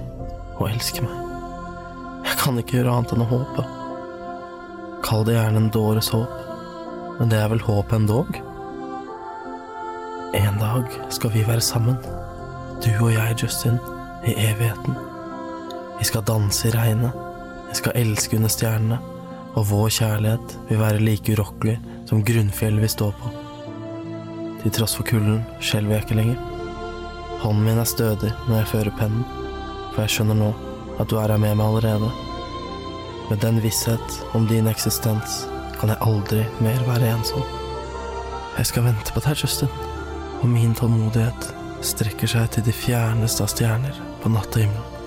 og 0.57 0.69
elske 0.69 1.03
meg. 1.05 1.25
Jeg 2.25 2.39
kan 2.39 2.57
ikke 2.59 2.79
gjøre 2.79 2.95
annet 2.95 3.13
enn 3.15 3.25
å 3.25 3.29
håpe. 3.29 3.65
Kall 5.05 5.25
det 5.27 5.35
gjerne 5.37 5.63
en 5.63 5.73
dåres 5.73 6.11
håp, 6.13 6.39
men 7.19 7.31
det 7.31 7.39
er 7.39 7.51
vel 7.51 7.63
håp 7.63 7.93
endog? 7.95 8.39
En 10.37 10.59
dag 10.61 10.99
skal 11.13 11.33
vi 11.33 11.45
være 11.47 11.63
sammen, 11.65 11.97
du 12.83 12.91
og 13.01 13.11
jeg, 13.11 13.37
Justin, 13.41 13.79
i 14.27 14.35
evigheten. 14.49 14.97
Vi 15.99 16.07
skal 16.07 16.23
danse 16.27 16.69
i 16.69 16.73
regnet, 16.75 17.28
vi 17.69 17.75
skal 17.77 17.95
elske 17.95 18.37
under 18.37 18.51
stjernene, 18.51 18.97
og 19.57 19.67
vår 19.69 19.89
kjærlighet 19.93 20.55
vil 20.69 20.79
være 20.81 21.03
like 21.03 21.33
urokkelig 21.35 21.77
som 22.09 22.23
grunnfjellet 22.25 22.83
vi 22.85 22.91
står 22.91 23.13
på. 23.19 23.31
Til 24.63 24.73
tross 24.75 24.95
for 24.97 25.07
kulden 25.07 25.43
skjelver 25.63 25.97
jeg 25.97 26.05
ikke 26.05 26.17
lenger. 26.19 26.39
Hånden 27.43 27.63
min 27.63 27.79
er 27.79 27.87
stødig 27.87 28.31
når 28.47 28.57
jeg 28.57 28.71
fører 28.73 28.97
pennen, 28.99 29.23
for 29.93 30.03
jeg 30.03 30.15
skjønner 30.15 30.39
nå 30.41 30.49
at 30.99 31.07
du 31.07 31.15
er 31.19 31.31
her 31.31 31.39
med 31.39 31.55
meg 31.55 31.69
allerede. 31.69 32.09
Med 33.29 33.41
den 33.45 33.61
visshet 33.63 34.19
om 34.35 34.47
din 34.49 34.67
eksistens 34.67 35.43
kan 35.79 35.93
jeg 35.93 36.01
aldri 36.03 36.43
mer 36.65 36.81
være 36.89 37.13
ensom. 37.13 37.45
Jeg 38.57 38.67
skal 38.67 38.89
vente 38.89 39.13
på 39.15 39.23
deg, 39.23 39.39
Justin, 39.39 39.71
og 40.41 40.49
min 40.51 40.73
tålmodighet 40.75 41.51
strekker 41.85 42.27
seg 42.27 42.49
til 42.51 42.65
de 42.67 42.75
fjerneste 42.75 43.45
av 43.45 43.53
stjerner 43.53 44.01
på 44.19 44.33
nattehimmelen. 44.33 44.97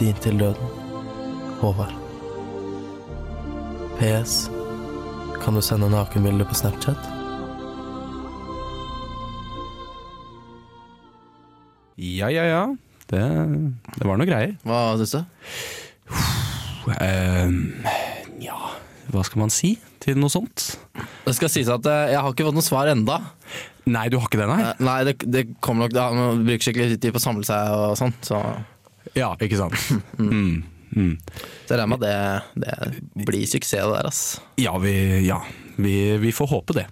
Din 0.00 0.18
til 0.24 0.40
døden, 0.40 0.81
Håvard. 1.62 1.92
PS. 4.00 4.48
Kan 5.42 5.54
du 5.54 5.62
sende 5.62 5.86
nakenbilder 5.90 6.44
på 6.50 6.54
Snapchat? 6.58 6.98
Ja, 12.02 12.30
ja, 12.30 12.44
ja. 12.48 12.62
Det, 13.06 13.22
det 13.98 14.08
var 14.08 14.18
noe 14.18 14.26
greier. 14.26 14.56
Hva 14.66 14.80
syns 14.98 15.14
du? 15.14 15.22
Uh, 16.82 17.52
ja, 18.42 18.58
hva 19.14 19.22
skal 19.26 19.44
man 19.44 19.52
si 19.54 19.76
til 20.02 20.18
noe 20.18 20.32
sånt? 20.32 20.72
Det 21.22 21.36
skal 21.38 21.52
sies 21.52 21.70
at 21.70 21.86
eh, 21.86 22.10
jeg 22.16 22.18
har 22.24 22.32
ikke 22.34 22.48
fått 22.48 22.58
noe 22.58 22.66
svar 22.66 22.90
enda. 22.90 23.20
Nei, 23.86 24.08
du 24.10 24.18
har 24.18 24.26
ikke 24.26 24.40
det, 24.40 24.48
nei? 24.50 24.58
Eh, 24.66 24.82
Nei, 24.82 24.98
det, 25.06 25.14
det 25.30 25.44
kommer 25.62 25.86
nok 25.86 26.16
Man 26.18 26.42
bruker 26.46 26.66
skikkelig 26.66 26.98
tid 26.98 27.14
på 27.14 27.22
å 27.22 27.22
samle 27.22 27.46
seg 27.46 27.70
og 27.76 27.94
sånn, 27.98 28.14
så, 28.26 28.40
Ja, 29.14 29.30
ikke 29.38 29.62
sant. 29.62 29.78
Mm. 30.18 30.64
Mm. 30.92 31.14
så 31.64 31.72
jeg 31.72 31.78
regner 31.80 31.90
med 31.92 32.02
at 32.02 32.42
det, 32.56 32.66
det 32.66 33.26
blir 33.26 33.46
suksess 33.48 33.86
det 33.86 33.94
der, 33.94 34.08
ass. 34.10 34.22
Ja, 34.60 34.76
vi, 34.82 34.92
ja. 35.26 35.40
Vi, 35.80 35.96
vi 36.20 36.34
får 36.36 36.50
håpe 36.52 36.76
det. 36.76 36.86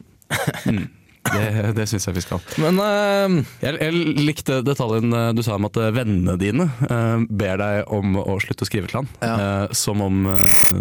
Mm. 0.64 0.88
Det, 1.20 1.72
det 1.76 1.84
syns 1.90 2.06
jeg 2.08 2.16
vi 2.16 2.22
skal. 2.24 2.40
Men 2.62 2.80
uh, 2.80 3.34
Jeg, 3.60 3.76
jeg 3.76 4.20
likte 4.24 4.60
detaljen 4.64 5.12
eh, 5.12 5.28
du 5.36 5.42
sa 5.44 5.58
om 5.58 5.68
at 5.68 5.76
eh, 5.76 5.92
vennene 5.94 6.36
dine 6.40 6.66
uh, 6.88 7.20
ber 7.28 7.60
deg 7.60 7.92
om 7.92 8.16
å 8.22 8.38
slutte 8.42 8.64
å 8.64 8.68
skrive 8.68 8.88
til 8.90 9.02
han. 9.02 9.10
Ja. 9.20 9.34
Uh, 9.36 9.76
som 9.76 10.00
om 10.04 10.24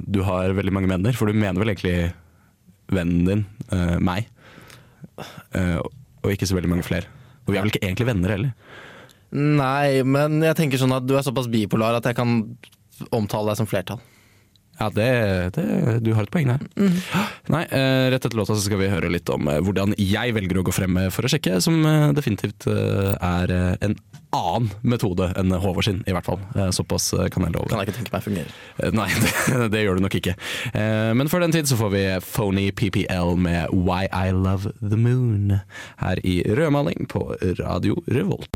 du 0.07 0.21
har 0.25 0.55
veldig 0.55 0.73
mange 0.75 0.91
venner, 0.91 1.15
for 1.17 1.29
du 1.29 1.37
mener 1.37 1.59
vel 1.59 1.73
egentlig 1.73 2.13
vennen 2.89 3.27
din, 3.27 3.41
meg, 4.01 4.25
og 5.53 6.31
ikke 6.33 6.47
så 6.49 6.55
veldig 6.57 6.71
mange 6.71 6.85
flere. 6.87 7.05
Og 7.45 7.51
vi 7.53 7.59
er 7.59 7.61
vel 7.61 7.69
ikke 7.69 7.83
egentlig 7.85 8.07
venner 8.07 8.33
heller. 8.33 8.71
Nei, 9.29 10.01
men 10.01 10.39
jeg 10.41 10.57
tenker 10.57 10.81
sånn 10.81 10.95
at 10.95 11.05
du 11.05 11.13
er 11.13 11.25
såpass 11.25 11.51
bipolar 11.53 11.99
at 11.99 12.07
jeg 12.09 12.17
kan 12.17 12.39
omtale 13.11 13.51
deg 13.53 13.61
som 13.61 13.69
flertall. 13.69 14.01
Ja, 14.79 14.87
det, 14.95 15.05
det, 15.57 15.63
du 16.05 16.13
har 16.15 16.23
et 16.23 16.31
poeng 16.31 16.47
der. 16.53 16.61
Nei, 17.51 17.65
eh, 17.67 18.05
Rett 18.13 18.23
etter 18.23 18.37
låta 18.39 18.55
så 18.55 18.63
skal 18.63 18.79
vi 18.79 18.87
høre 18.87 19.09
litt 19.11 19.27
om 19.33 19.49
eh, 19.51 19.57
hvordan 19.59 19.91
jeg 19.99 20.31
velger 20.37 20.61
å 20.61 20.63
gå 20.63 20.71
frem 20.71 20.95
for 21.11 21.27
å 21.27 21.31
sjekke, 21.33 21.57
som 21.59 21.81
eh, 21.83 22.13
definitivt 22.15 22.63
eh, 22.71 23.09
er 23.19 23.51
eh, 23.51 23.73
en 23.89 23.97
annen 24.31 24.69
metode 24.87 25.27
enn 25.41 25.51
Håvard 25.51 25.83
sin, 25.83 25.99
i 26.07 26.15
hvert 26.15 26.29
fall. 26.29 26.39
Eh, 26.55 26.69
Såpass 26.71 27.09
eh, 27.17 27.27
kan 27.33 27.43
jeg 27.43 27.57
love. 27.57 27.67
Kan 27.73 27.81
jeg 27.83 27.89
ikke 27.89 27.97
tenke 27.99 28.15
meg 28.15 28.23
fungerer. 28.29 28.55
Eh, 28.79 28.95
Nei, 28.95 29.09
det, 29.25 29.67
det 29.75 29.83
gjør 29.83 29.99
du 29.99 30.05
nok 30.07 30.15
ikke. 30.21 30.37
Eh, 30.71 31.11
Men 31.19 31.27
før 31.33 31.43
den 31.43 31.57
tid 31.57 31.67
så 31.67 31.75
får 31.81 31.91
vi 31.97 32.05
Phony 32.29 32.69
PPL 32.71 33.35
med 33.35 33.75
Why 33.75 34.07
I 34.15 34.31
Love 34.31 34.71
The 34.79 34.95
Moon 35.01 35.57
her 36.05 36.23
i 36.23 36.39
rødmaling 36.55 37.03
på 37.11 37.25
Radio 37.59 37.99
Revolt. 38.07 38.47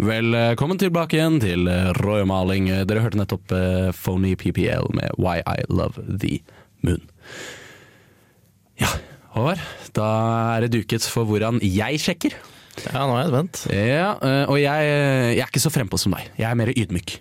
Velkommen 0.00 0.78
tilbake 0.80 1.18
igjen 1.18 1.34
til 1.42 1.66
rødmaling. 1.98 2.70
Dere 2.88 3.02
hørte 3.04 3.18
nettopp 3.20 3.52
eh, 3.52 3.90
Phony 3.92 4.30
PPL 4.38 4.86
med 4.96 5.12
Why 5.20 5.42
I 5.44 5.66
Love 5.68 6.00
The 6.08 6.38
Moon. 6.86 7.02
Ja, 8.80 8.88
Håvard, 9.34 9.60
da 9.92 10.06
er 10.54 10.64
det 10.64 10.70
duket 10.72 11.04
for 11.04 11.28
hvordan 11.28 11.60
jeg 11.60 12.00
sjekker. 12.00 12.38
Ja, 12.86 13.02
nå 13.04 13.18
er 13.18 13.26
jeg 13.26 13.32
spent. 13.34 13.62
Ja, 13.76 14.08
eh, 14.24 14.42
og 14.48 14.56
jeg, 14.62 14.88
jeg 15.36 15.44
er 15.44 15.52
ikke 15.52 15.64
så 15.66 15.74
frempå 15.74 16.00
som 16.00 16.16
deg. 16.16 16.32
Jeg 16.40 16.48
er 16.48 16.56
mer 16.56 16.72
ydmyk. 16.72 17.16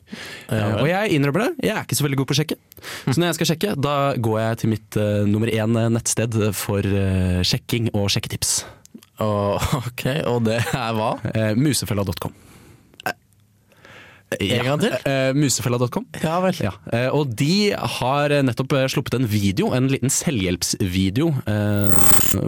Ja, 0.48 0.65
og 0.80 0.88
jeg 0.88 1.20
innrømmer 1.20 1.50
det, 1.50 1.68
jeg 1.68 1.76
er 1.76 1.84
ikke 1.84 2.00
så 2.00 2.08
veldig 2.08 2.22
god 2.22 2.32
på 2.32 2.38
å 2.38 2.39
sjekke. 2.39 2.62
Så 3.10 3.18
når 3.18 3.34
jeg 3.34 3.42
skal 3.42 3.54
sjekke, 3.54 3.78
da 3.89 3.98
går 4.15 4.44
jeg 4.46 4.62
til 4.63 4.78
mitt 4.78 5.02
uh, 5.04 5.26
nummer 5.28 5.52
én 5.52 5.76
nettsted 5.98 6.39
for 6.56 6.88
uh, 6.88 7.42
sjekking 7.44 7.92
og 7.92 8.08
sjekketips. 8.15 8.62
Oh, 9.20 9.60
ok, 9.84 10.06
og 10.32 10.46
det 10.48 10.62
er 10.63 10.96
hva? 10.96 11.18
Musefella.com. 11.60 12.46
En 14.38 14.65
gang 14.68 14.82
til? 14.84 14.94
Eh, 15.10 15.32
musefella.com. 15.34 16.04
Ja 16.22 16.36
vel. 16.44 16.54
Ja, 16.62 16.72
eh, 16.94 17.08
og 17.10 17.32
de 17.39 17.72
har 17.74 18.30
eh, 18.36 18.44
nettopp 18.46 18.76
eh, 18.78 18.86
sluppet 18.94 19.15
en 19.18 19.26
video, 19.26 19.72
en 19.74 19.88
liten 19.89 20.12
selvhjelpsvideo 20.13 21.32
eh, 21.50 21.96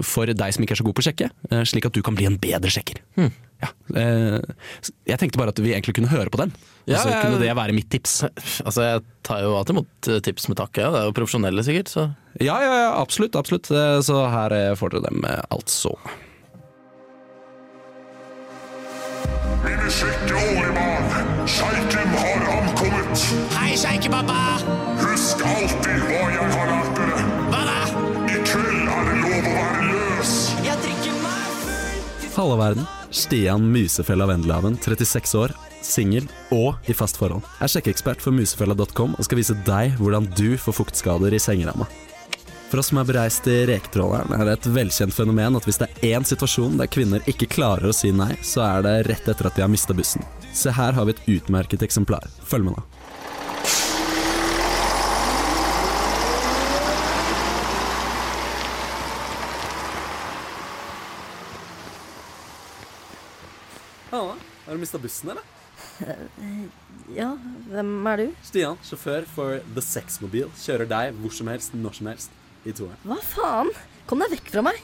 for 0.05 0.29
deg 0.29 0.53
som 0.53 0.61
ikke 0.65 0.75
er 0.77 0.81
så 0.81 0.85
god 0.85 0.97
på 0.99 1.01
å 1.01 1.07
sjekke, 1.07 1.31
eh, 1.49 1.63
slik 1.65 1.87
at 1.89 1.97
du 1.97 2.03
kan 2.05 2.13
bli 2.19 2.27
en 2.29 2.37
bedre 2.41 2.69
sjekker. 2.69 3.01
Ja, 3.61 3.71
eh, 3.97 4.37
jeg 5.09 5.17
tenkte 5.21 5.41
bare 5.41 5.53
at 5.55 5.59
vi 5.61 5.73
egentlig 5.73 5.97
kunne 5.97 6.09
høre 6.13 6.29
på 6.33 6.39
den, 6.43 6.53
og 6.53 6.89
Ja, 6.93 7.01
så 7.01 7.17
kunne 7.17 7.41
det 7.41 7.49
være 7.57 7.73
mitt 7.77 7.89
tips. 7.93 8.19
Altså, 8.65 8.85
jeg 8.85 9.03
tar 9.25 9.41
jo 9.45 9.55
alltid 9.57 9.75
imot 9.79 10.09
eh, 10.13 10.21
tips 10.25 10.49
med 10.53 10.61
takk, 10.61 10.77
ja. 10.81 10.89
Det 10.93 11.01
er 11.01 11.09
jo 11.09 11.17
profesjonelle 11.17 11.65
sikkert, 11.65 11.89
så 11.93 12.07
Ja, 12.41 12.57
ja, 12.61 12.73
ja 12.85 12.91
absolutt, 13.01 13.33
absolutt. 13.37 13.69
Eh, 13.73 13.99
Så 14.05 14.21
her 14.33 14.53
eh, 14.53 14.75
får 14.77 14.93
dere 14.99 15.09
dem, 15.09 15.25
eh, 15.29 15.41
altså. 15.53 15.93
Mine 19.61 19.89
sjekke 19.93 20.33
årebarn, 20.41 20.90
sjeiken 21.51 22.13
har 22.15 22.43
ankommet. 22.57 23.23
Hei, 23.57 23.71
sjeikepappa! 23.77 24.39
Husk 25.01 25.41
alltid 25.45 26.05
hva 26.07 26.21
jeg 26.31 26.51
har 26.53 26.69
lært 26.71 26.99
dere. 26.99 27.25
Hva 27.51 27.63
da? 27.67 27.79
I 28.31 28.37
kveld 28.47 28.91
er 28.95 29.09
det 29.09 29.17
lov 29.23 29.49
å 29.49 29.55
være 29.57 29.89
løs. 29.89 30.35
Jeg 30.65 30.83
drikker 30.85 31.17
meg 31.25 31.57
full 31.57 32.37
Hallo 32.37 32.59
verden. 32.61 32.87
Stian 33.11 33.65
Musefella 33.73 34.29
Vendelhaven, 34.29 34.77
36 34.79 35.33
år, 35.35 35.51
singel 35.83 36.29
og 36.55 36.87
i 36.87 36.95
fast 36.95 37.19
forhold. 37.19 37.43
Er 37.59 37.71
sjekkeekspert 37.71 38.23
for 38.23 38.31
musefella.com 38.35 39.17
og 39.17 39.27
skal 39.27 39.41
vise 39.41 39.57
deg 39.67 39.97
hvordan 39.99 40.29
du 40.37 40.55
får 40.55 40.77
fuktskader 40.79 41.35
i 41.35 41.41
sengeramma. 41.43 41.89
For 42.71 42.79
oss 42.79 42.87
som 42.93 43.01
er 43.01 43.09
bereist 43.09 43.49
i 43.51 43.65
reketråleren, 43.67 44.31
er 44.31 44.47
det 44.47 44.53
et 44.61 44.69
velkjent 44.71 45.11
fenomen 45.11 45.59
at 45.59 45.67
hvis 45.67 45.81
det 45.81 45.89
er 45.89 46.13
én 46.15 46.23
situasjon 46.23 46.79
der 46.79 46.87
kvinner 46.87 47.25
ikke 47.27 47.51
klarer 47.51 47.91
å 47.91 47.95
si 47.95 48.13
nei, 48.15 48.37
så 48.39 48.63
er 48.69 48.85
det 48.85 48.93
rett 49.09 49.27
etter 49.27 49.51
at 49.51 49.59
de 49.59 49.65
har 49.65 49.73
mista 49.73 49.91
bussen. 49.97 50.23
Se 50.53 50.71
her 50.75 50.93
har 50.93 51.05
vi 51.07 51.15
et 51.15 51.23
utmerket 51.37 51.81
eksemplar. 51.85 52.27
Følg 52.45 52.67
med, 52.67 52.75
da. 52.75 52.83
Hanna, 64.11 64.35
har 64.65 64.73
du 64.73 64.79
mista 64.83 64.99
bussen, 64.99 65.31
eller? 65.31 65.43
Ja, 67.15 67.31
hvem 67.71 67.91
er 68.11 68.21
du? 68.21 68.27
Stian, 68.45 68.79
sjåfør 68.85 69.25
for 69.31 69.59
The 69.75 69.83
Sexmobil, 69.83 70.51
kjører 70.61 70.89
deg 70.89 71.17
hvor 71.21 71.33
som 71.35 71.49
helst, 71.51 71.75
når 71.75 71.97
som 71.97 72.11
helst, 72.11 72.39
i 72.67 72.75
toeren. 72.75 72.99
Hva 73.07 73.17
faen? 73.25 73.71
Kom 74.09 74.21
deg 74.21 74.35
vekk 74.35 74.51
fra 74.53 74.65
meg. 74.67 74.79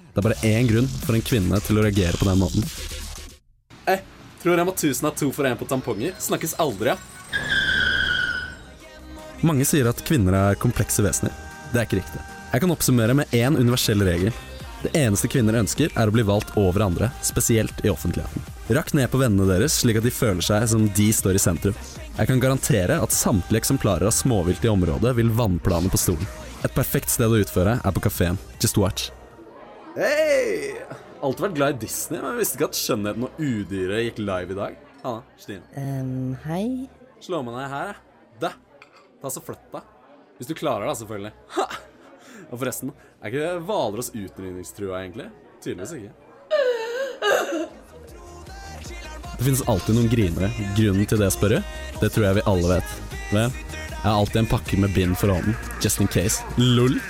Det 0.00 0.22
er 0.22 0.26
bare 0.30 0.40
én 0.48 0.68
grunn 0.70 0.88
for 1.04 1.16
en 1.16 1.24
kvinne 1.24 1.60
til 1.66 1.78
å 1.78 1.84
reagere 1.84 2.16
på 2.16 2.28
den 2.28 2.40
måten. 2.40 2.64
Jeg 4.46 4.66
må 4.68 4.74
tusen 4.78 5.08
ha 5.08 5.12
to 5.16 5.32
for 5.34 5.48
én 5.48 5.58
på 5.58 5.66
tamponger. 5.66 6.14
Snakkes 6.22 6.54
aldri, 6.62 6.94
av. 6.94 6.98
Mange 9.46 9.66
sier 9.68 9.88
at 9.90 10.00
kvinner 10.06 10.36
er 10.38 10.60
komplekse 10.60 11.02
vesener. 11.04 11.34
Det 11.72 11.80
er 11.80 11.88
ikke 11.88 11.98
riktig. 12.00 12.22
Jeg 12.52 12.62
kan 12.62 12.72
oppsummere 12.72 13.16
med 13.18 13.32
én 13.36 13.58
universell 13.58 14.00
regel. 14.06 14.32
Det 14.84 14.92
eneste 14.94 15.28
kvinner 15.28 15.58
ønsker, 15.58 15.90
er 15.98 16.08
å 16.08 16.14
bli 16.14 16.22
valgt 16.26 16.54
over 16.60 16.84
andre, 16.84 17.10
spesielt 17.24 17.84
i 17.84 17.90
offentligheten. 17.90 18.44
Rakk 18.76 18.92
ned 18.94 19.10
på 19.10 19.20
vennene 19.20 19.48
deres, 19.48 19.76
slik 19.80 19.98
at 20.00 20.06
de 20.06 20.14
føler 20.14 20.44
seg 20.44 20.66
som 20.70 20.86
de 20.96 21.08
står 21.14 21.38
i 21.38 21.42
sentrum. 21.42 21.78
Jeg 22.16 22.30
kan 22.30 22.42
garantere 22.42 23.00
at 23.02 23.14
samtlige 23.14 23.64
eksemplarer 23.64 24.08
av 24.08 24.14
småvilt 24.14 24.64
i 24.64 24.72
området 24.72 25.16
vil 25.18 25.32
vannplane 25.36 25.90
på 25.92 26.00
stolen. 26.00 26.28
Et 26.64 26.74
perfekt 26.74 27.12
sted 27.12 27.30
å 27.30 27.42
utføre 27.42 27.78
er 27.82 27.96
på 27.96 28.04
kafeen. 28.06 28.38
Just 28.62 28.78
watch. 28.80 29.10
Hei! 29.96 31.05
Alltid 31.24 31.46
vært 31.46 31.56
glad 31.56 31.76
i 31.76 31.80
Disney, 31.86 32.20
men 32.20 32.34
jeg 32.34 32.42
visste 32.42 32.58
ikke 32.58 32.68
at 32.68 32.78
Skjønnheten 32.78 33.26
og 33.26 33.40
udyret 33.40 34.04
gikk 34.08 34.20
live 34.20 34.52
i 34.52 34.58
dag. 34.58 34.76
Hanna, 35.02 35.22
Stine. 35.40 35.64
Um, 35.76 36.36
hei. 36.44 36.66
Slå 37.24 37.40
med 37.46 37.56
deg 37.56 37.70
her, 37.72 37.92
jeg. 37.92 37.96
Da. 38.42 38.52
Ta 39.22 39.32
så 39.32 39.42
flytt 39.44 39.72
deg. 39.72 39.92
Hvis 40.36 40.50
du 40.50 40.54
klarer 40.58 40.90
det, 40.90 40.96
selvfølgelig. 41.00 41.32
Ha! 41.56 41.66
Og 42.50 42.60
forresten, 42.60 42.92
er 43.24 43.32
ikke 43.32 43.56
Hvalross 43.66 44.12
utrydningstrua, 44.12 45.00
egentlig? 45.00 45.30
Tydeligvis 45.64 45.96
ikke. 45.96 46.12
Det 49.36 49.44
finnes 49.44 49.64
alltid 49.68 49.96
noen 49.96 50.12
grinere. 50.12 50.52
Grunnen 50.76 51.08
til 51.08 51.20
det, 51.20 51.32
spør 51.34 51.56
du? 51.56 51.74
Det 52.00 52.12
tror 52.12 52.28
jeg 52.28 52.38
vi 52.38 52.46
alle 52.52 52.76
vet. 52.76 52.94
Vel, 53.32 53.58
jeg 53.96 54.04
har 54.04 54.14
alltid 54.20 54.42
en 54.44 54.52
pakke 54.52 54.78
med 54.80 54.94
bind 54.96 55.16
for 55.18 55.32
hånden. 55.34 55.56
Just 55.82 56.00
in 56.00 56.08
case. 56.12 56.44
Lol. 56.60 57.00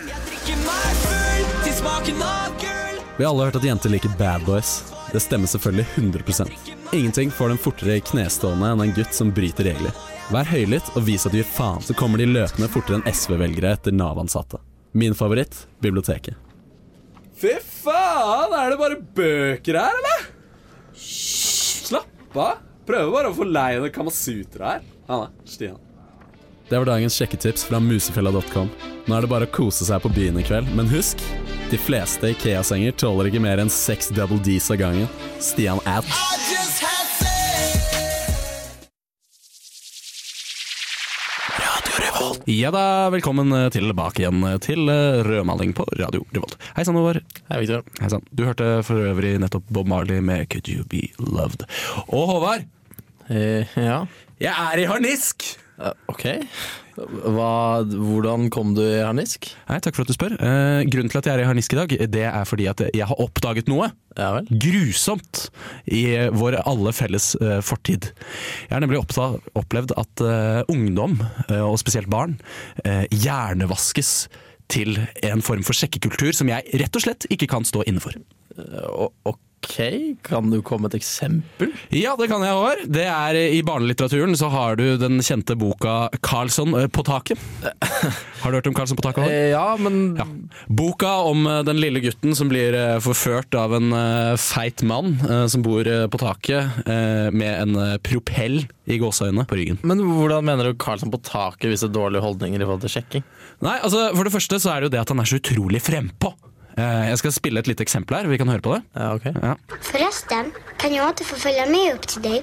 Vi 3.16 3.24
har 3.24 3.30
alle 3.32 3.44
hørt 3.44 3.56
at 3.56 3.64
jenter 3.64 3.88
liker 3.88 4.12
bad 4.18 4.44
boys. 4.44 4.84
Det 5.12 5.20
stemmer 5.24 5.48
selvfølgelig 5.48 5.86
100% 5.94 6.50
Ingenting 6.92 7.30
får 7.30 7.48
dem 7.48 7.58
fortere 7.58 7.96
i 7.96 8.02
knestående 8.04 8.68
enn 8.74 8.82
en 8.84 8.92
gutt 8.94 9.14
som 9.16 9.30
bryter 9.34 9.64
regler. 9.70 9.94
Vær 10.34 10.48
høylytt 10.50 10.90
og 10.98 11.06
vis 11.06 11.24
at 11.26 11.32
du 11.32 11.38
gir 11.40 11.48
faen, 11.48 11.80
så 11.82 11.96
kommer 11.96 12.20
de 12.20 12.28
løpende 12.28 12.68
fortere 12.70 13.00
enn 13.00 13.08
SV-velgere 13.08 13.72
etter 13.78 13.94
Nav-ansatte. 13.96 14.60
Min 14.92 15.16
favoritt 15.16 15.64
biblioteket. 15.80 16.36
Fy 17.36 17.56
faen, 17.60 18.52
er 18.52 18.74
det 18.74 18.78
bare 18.80 19.00
bøker 19.16 19.80
her, 19.80 19.98
eller? 20.02 20.28
Slapp 21.00 22.36
av. 22.36 22.62
Prøver 22.86 23.12
bare 23.16 23.32
å 23.32 23.36
få 23.36 23.48
leien 23.48 23.88
Kamasutra 23.94 24.76
her. 24.76 24.86
Anna, 25.08 25.32
Stian. 25.48 25.80
Det 26.68 26.78
var 26.78 26.88
dagens 26.92 27.16
sjekketips 27.16 27.64
fra 27.66 27.80
musefella.com. 27.80 28.70
Nå 29.06 29.16
er 29.16 29.24
det 29.24 29.30
bare 29.30 29.48
å 29.48 29.54
kose 29.56 29.86
seg 29.88 30.02
på 30.04 30.12
byen 30.14 30.38
i 30.42 30.46
kveld, 30.46 30.68
men 30.76 30.90
husk 30.90 31.22
de 31.70 31.78
fleste 31.78 32.30
Ikea-senger 32.30 32.94
tåler 33.00 33.30
ikke 33.30 33.42
mer 33.42 33.58
enn 33.62 33.70
seks 33.72 34.12
double 34.14 34.38
D's 34.44 34.70
av 34.70 34.78
gangen. 34.80 35.08
Stian 35.42 35.82
at 35.88 36.06
Ja 42.46 42.70
da, 42.70 43.10
velkommen 43.10 43.50
tilbake 43.74 44.22
igjen 44.22 44.44
til 44.62 44.86
eh, 44.92 45.18
rødmaling 45.26 45.72
på 45.74 45.82
Radio 45.98 46.22
Revolt. 46.30 46.54
Hei 46.76 46.84
sann, 46.86 46.94
Håvard. 46.94 47.24
Hei, 47.50 47.58
Victor. 47.64 47.82
Hei 47.98 48.10
sann. 48.12 48.22
Du 48.30 48.44
hørte 48.46 48.68
for 48.86 49.02
øvrig 49.10 49.34
nettopp 49.42 49.66
Bob 49.74 49.90
Marley 49.90 50.22
med 50.22 50.46
Could 50.52 50.70
You 50.70 50.86
Be 50.86 51.08
Loved. 51.18 51.66
Og 52.06 52.30
Håvard, 52.30 52.68
Eh, 53.26 53.66
ja. 53.74 54.06
Jeg 54.42 54.52
er 54.52 54.82
i 54.82 54.88
harnisk! 54.90 55.44
Ok. 56.08 56.22
Hva, 56.96 57.84
hvordan 57.84 58.46
kom 58.52 58.70
du 58.76 58.80
i 58.80 59.02
harnisk? 59.04 59.50
Nei, 59.68 59.76
Takk 59.84 59.98
for 59.98 60.06
at 60.06 60.08
du 60.08 60.14
spør. 60.16 60.32
Eh, 60.40 60.84
grunnen 60.88 61.12
til 61.12 61.20
at 61.20 61.26
jeg 61.28 61.36
er 61.36 61.42
i 61.42 61.48
harnisk 61.50 61.74
i 61.74 61.78
dag, 61.82 61.92
det 62.14 62.22
er 62.24 62.46
fordi 62.48 62.68
at 62.70 62.80
jeg 62.96 63.04
har 63.10 63.20
oppdaget 63.20 63.68
noe 63.68 63.90
Ja 64.16 64.30
vel? 64.38 64.48
grusomt 64.64 65.42
i 65.92 66.06
vår 66.32 66.56
alle 66.62 66.94
felles 66.96 67.34
eh, 67.42 67.60
fortid. 67.60 68.08
Jeg 68.64 68.72
har 68.72 68.80
nemlig 68.86 69.02
oppta, 69.02 69.28
opplevd 69.60 69.92
at 70.00 70.24
eh, 70.24 70.62
ungdom, 70.72 71.18
eh, 71.50 71.60
og 71.60 71.76
spesielt 71.82 72.08
barn, 72.12 72.38
eh, 72.86 73.04
hjernevaskes 73.12 74.14
til 74.72 74.96
en 75.28 75.44
form 75.44 75.60
for 75.62 75.76
sjekkekultur 75.76 76.32
som 76.34 76.48
jeg 76.50 76.64
rett 76.80 76.96
og 76.96 77.04
slett 77.04 77.28
ikke 77.30 77.50
kan 77.52 77.68
stå 77.68 77.84
inne 77.86 78.00
for. 78.02 78.16
Eh, 78.56 78.88
o- 78.88 79.36
ok, 79.56 79.76
kan 80.22 80.50
du 80.50 80.60
komme 80.62 80.86
med 80.86 80.94
et 80.94 81.00
eksempel? 81.00 81.70
Ja, 81.94 82.12
det 82.18 82.28
kan 82.30 82.42
jeg, 82.44 82.54
òg. 82.54 82.82
Det 82.92 83.04
er 83.08 83.34
I 83.56 83.62
barnelitteraturen 83.66 84.36
så 84.38 84.48
har 84.52 84.76
du 84.78 84.84
den 85.00 85.18
kjente 85.24 85.56
boka 85.58 86.08
'Karlsson 86.20 86.74
eh, 86.78 86.86
på 86.88 87.02
taket'. 87.06 87.38
Har 88.42 88.52
du 88.52 88.58
hørt 88.58 88.66
om 88.68 88.74
Karlsson 88.76 88.96
på 88.98 89.02
taket? 89.02 89.24
Håvard? 89.24 89.32
Eh, 89.32 89.50
ja, 89.50 89.76
men 89.80 90.16
Ja. 90.16 90.26
Boka 90.68 91.10
om 91.26 91.46
eh, 91.46 91.62
den 91.66 91.80
lille 91.80 92.00
gutten 92.04 92.34
som 92.36 92.48
blir 92.52 92.74
eh, 92.76 92.98
forført 93.02 93.54
av 93.58 93.74
en 93.74 93.92
eh, 93.92 94.36
feit 94.38 94.82
mann 94.86 95.16
eh, 95.28 95.46
som 95.50 95.62
bor 95.66 95.86
eh, 95.88 96.06
på 96.06 96.20
taket 96.20 96.86
eh, 96.86 97.30
med 97.32 97.62
en 97.64 97.76
eh, 97.76 97.96
propell 97.98 98.62
i 98.86 98.98
gåseøynene 99.02 99.46
på 99.50 99.56
ryggen. 99.58 99.80
Men 99.82 99.98
hvordan 100.04 100.44
mener 100.46 100.70
du 100.70 100.78
Karlsson 100.78 101.10
på 101.10 101.18
taket 101.26 101.72
viser 101.72 101.90
dårlige 101.90 102.22
holdninger 102.22 102.60
i 102.60 102.64
forhold 102.68 102.84
til 102.86 102.92
sjekking? 102.98 103.24
Nei, 103.64 103.78
altså 103.80 104.10
For 104.14 104.28
det 104.28 104.34
første 104.36 104.60
så 104.62 104.74
er 104.76 104.80
det 104.84 104.90
jo 104.90 104.94
det 104.94 105.00
at 105.02 105.10
han 105.14 105.22
er 105.24 105.26
så 105.32 105.40
utrolig 105.40 105.80
frempå. 105.82 106.34
Eh, 106.76 107.08
jeg 107.08 107.18
skal 107.18 107.32
spille 107.32 107.60
et 107.62 107.68
lite 107.70 107.82
eksempel 107.86 108.16
her. 108.18 108.28
Vi 108.28 108.36
kan 108.36 108.48
høre 108.52 108.60
på 108.60 108.74
det. 108.76 108.82
Ja, 108.96 109.14
ok. 109.14 109.24
Ja. 109.32 109.54
Förresten, 109.80 110.52
kan 110.78 110.94
jag 110.94 111.08
inte 111.08 111.24
få 111.24 111.36
följa 111.36 111.66
med 111.66 111.94
upp 111.94 112.06
till 112.06 112.22
dig 112.22 112.42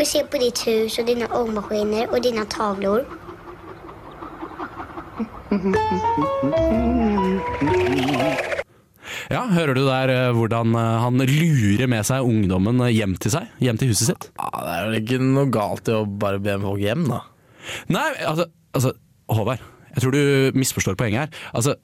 och 0.00 0.06
se 0.06 0.24
på 0.24 0.38
ditt 0.38 0.66
hus 0.66 0.98
och 0.98 1.06
dina 1.06 1.26
ångmaskiner 1.26 2.10
och 2.10 2.22
dina 2.22 2.44
tavlor? 2.44 3.04
ja, 9.32 9.42
Hører 9.52 9.74
du 9.76 9.82
der 9.86 10.12
eh, 10.12 10.30
hvordan 10.36 10.74
eh, 10.76 11.00
han 11.04 11.20
lurer 11.28 11.88
med 11.90 12.06
seg 12.08 12.24
ungdommen 12.28 12.80
hjem 12.92 13.16
til 13.20 13.34
seg? 13.36 13.50
Hjem 13.62 13.80
til 13.80 13.92
huset 13.92 14.12
sitt? 14.12 14.28
Ja, 14.36 14.48
det 14.52 14.72
er 14.76 14.88
vel 14.88 14.98
ikke 15.00 15.20
noe 15.24 15.48
galt 15.52 15.88
i 15.88 15.96
å 15.96 16.04
bare 16.06 16.40
be 16.42 16.58
folk 16.62 16.82
hjem, 16.82 17.06
da. 17.10 17.22
Nei, 17.92 18.08
altså, 18.28 18.48
altså 18.74 18.94
Håvard, 19.32 19.62
jeg 19.94 20.02
tror 20.04 20.16
du 20.16 20.58
misforstår 20.58 20.96
poenget 20.98 21.24
her. 21.24 21.44
Altså, 21.56 21.76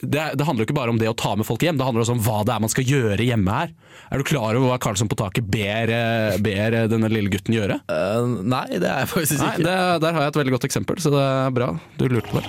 det, 0.00 0.22
det 0.34 0.44
handler 0.44 0.64
jo 0.64 0.68
ikke 0.68 0.76
bare 0.78 0.92
om 0.94 0.98
det 1.00 1.08
å 1.10 1.16
ta 1.16 1.34
med 1.36 1.44
folk 1.44 1.62
hjem, 1.64 1.76
det 1.76 1.84
handler 1.84 2.04
også 2.04 2.14
om 2.16 2.22
hva 2.24 2.40
det 2.46 2.54
er 2.54 2.62
man 2.64 2.72
skal 2.72 2.86
gjøre 2.88 3.26
hjemme 3.26 3.56
her. 3.56 3.72
Er 4.10 4.20
du 4.20 4.24
klar 4.26 4.56
over 4.56 4.72
hva 4.72 4.78
Karlsson 4.80 5.10
på 5.10 5.18
taket 5.20 5.48
ber, 5.52 5.92
eh, 5.92 6.38
ber 6.40 6.76
eh, 6.78 6.86
denne 6.90 7.10
lille 7.12 7.32
gutten 7.32 7.56
gjøre? 7.56 7.76
Uh, 7.90 8.40
nei, 8.40 8.64
det 8.80 8.88
er 8.88 9.04
jeg 9.04 9.10
faktisk 9.12 9.44
Nei, 9.44 9.56
det, 9.60 9.74
Der 10.02 10.16
har 10.16 10.24
jeg 10.24 10.32
et 10.32 10.40
veldig 10.40 10.54
godt 10.56 10.66
eksempel, 10.70 11.00
så 11.04 11.12
det 11.12 11.20
er 11.20 11.54
bra 11.56 11.68
du 12.00 12.06
lurte 12.08 12.32
på 12.32 12.40
det. 12.40 12.48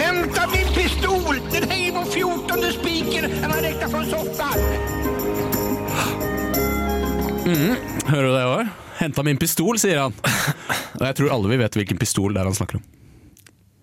Henta 0.00 0.46
min 0.54 0.72
pistol! 0.76 1.42
Den 1.52 1.68
hänger 1.70 1.98
på 1.98 2.04
fjortonde 2.14 2.72
spiken 2.78 3.28
när 3.44 3.62
rekka 3.68 3.90
fra 3.92 4.04
sofaen! 4.08 4.88
Mm, 7.50 7.76
Hører 8.06 8.26
du 8.26 8.32
det 8.34 8.46
òg? 8.46 8.72
Henta 9.00 9.24
min 9.26 9.38
pistol, 9.40 9.78
sier 9.80 10.04
han. 10.06 10.16
Og 11.00 11.04
jeg 11.08 11.16
tror 11.18 11.32
alle 11.34 11.52
vi 11.52 11.60
vet 11.60 11.76
hvilken 11.80 12.00
pistol 12.00 12.34
det 12.36 12.42
er 12.42 12.50
han 12.50 12.56
snakker 12.56 12.80
om. 12.80 12.88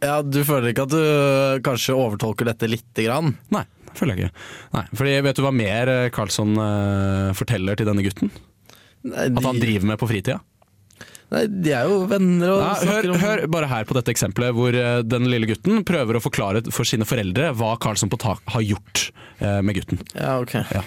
Ja, 0.07 0.17
Du 0.23 0.39
føler 0.47 0.71
ikke 0.71 0.85
at 0.87 0.93
du 0.93 1.61
kanskje 1.67 1.95
overtolker 1.97 2.47
dette 2.47 2.69
lite 2.71 3.03
grann? 3.05 3.33
Nei, 3.53 3.63
det 3.87 3.95
føler 3.99 4.15
jeg 4.15 4.29
ikke. 4.29 4.45
Nei, 4.77 4.83
fordi 4.99 5.15
Vet 5.27 5.39
du 5.39 5.43
hva 5.45 5.51
mer 5.55 5.91
eh, 5.93 6.09
Karlsson 6.15 6.53
eh, 6.63 7.31
forteller 7.37 7.79
til 7.79 7.89
denne 7.89 8.05
gutten? 8.05 8.31
Nei, 9.07 9.27
At 9.29 9.43
han 9.45 9.59
driver 9.61 9.91
med 9.93 9.99
på 10.01 10.09
fritida? 10.09 10.39
nei, 11.27 11.41
de 11.51 11.73
er 11.75 11.89
jo 11.91 12.05
venner 12.07 12.53
og 12.53 12.61
Ja, 12.63 12.69
hør, 12.87 13.09
om 13.11 13.17
hør 13.19 13.41
bare 13.51 13.67
her 13.67 13.83
på 13.89 13.97
dette 13.97 14.13
eksempelet 14.13 14.55
hvor 14.55 14.71
den 15.03 15.25
lille 15.27 15.49
gutten 15.49 15.81
prøver 15.83 16.15
å 16.15 16.21
forklare 16.23 16.61
for 16.71 16.87
sine 16.87 17.03
foreldre 17.09 17.49
hva 17.59 17.73
Karlsson 17.83 18.07
på 18.13 18.19
tak 18.23 18.39
har 18.53 18.63
gjort 18.63 19.09
med 19.43 19.75
gutten. 19.75 19.99
Ja, 20.15 20.37
ok. 20.39 20.55
Ja. 20.71 20.85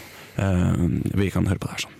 Vi 1.21 1.29
kan 1.35 1.45
høre 1.51 1.61
på 1.61 1.69
det 1.69 1.77
her 1.77 1.85
sånn. 1.85 1.99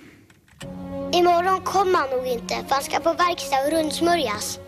Imorgon 1.21 1.61
kommer 1.69 1.99
han 2.07 2.11
nog 2.17 2.27
inte 2.33 2.63
för 2.65 2.75
han 2.81 2.83
ska 2.89 2.99
på 3.05 3.13
verkstad 3.13 3.61
och 3.67 3.73
rundsmörjas. 3.77 4.59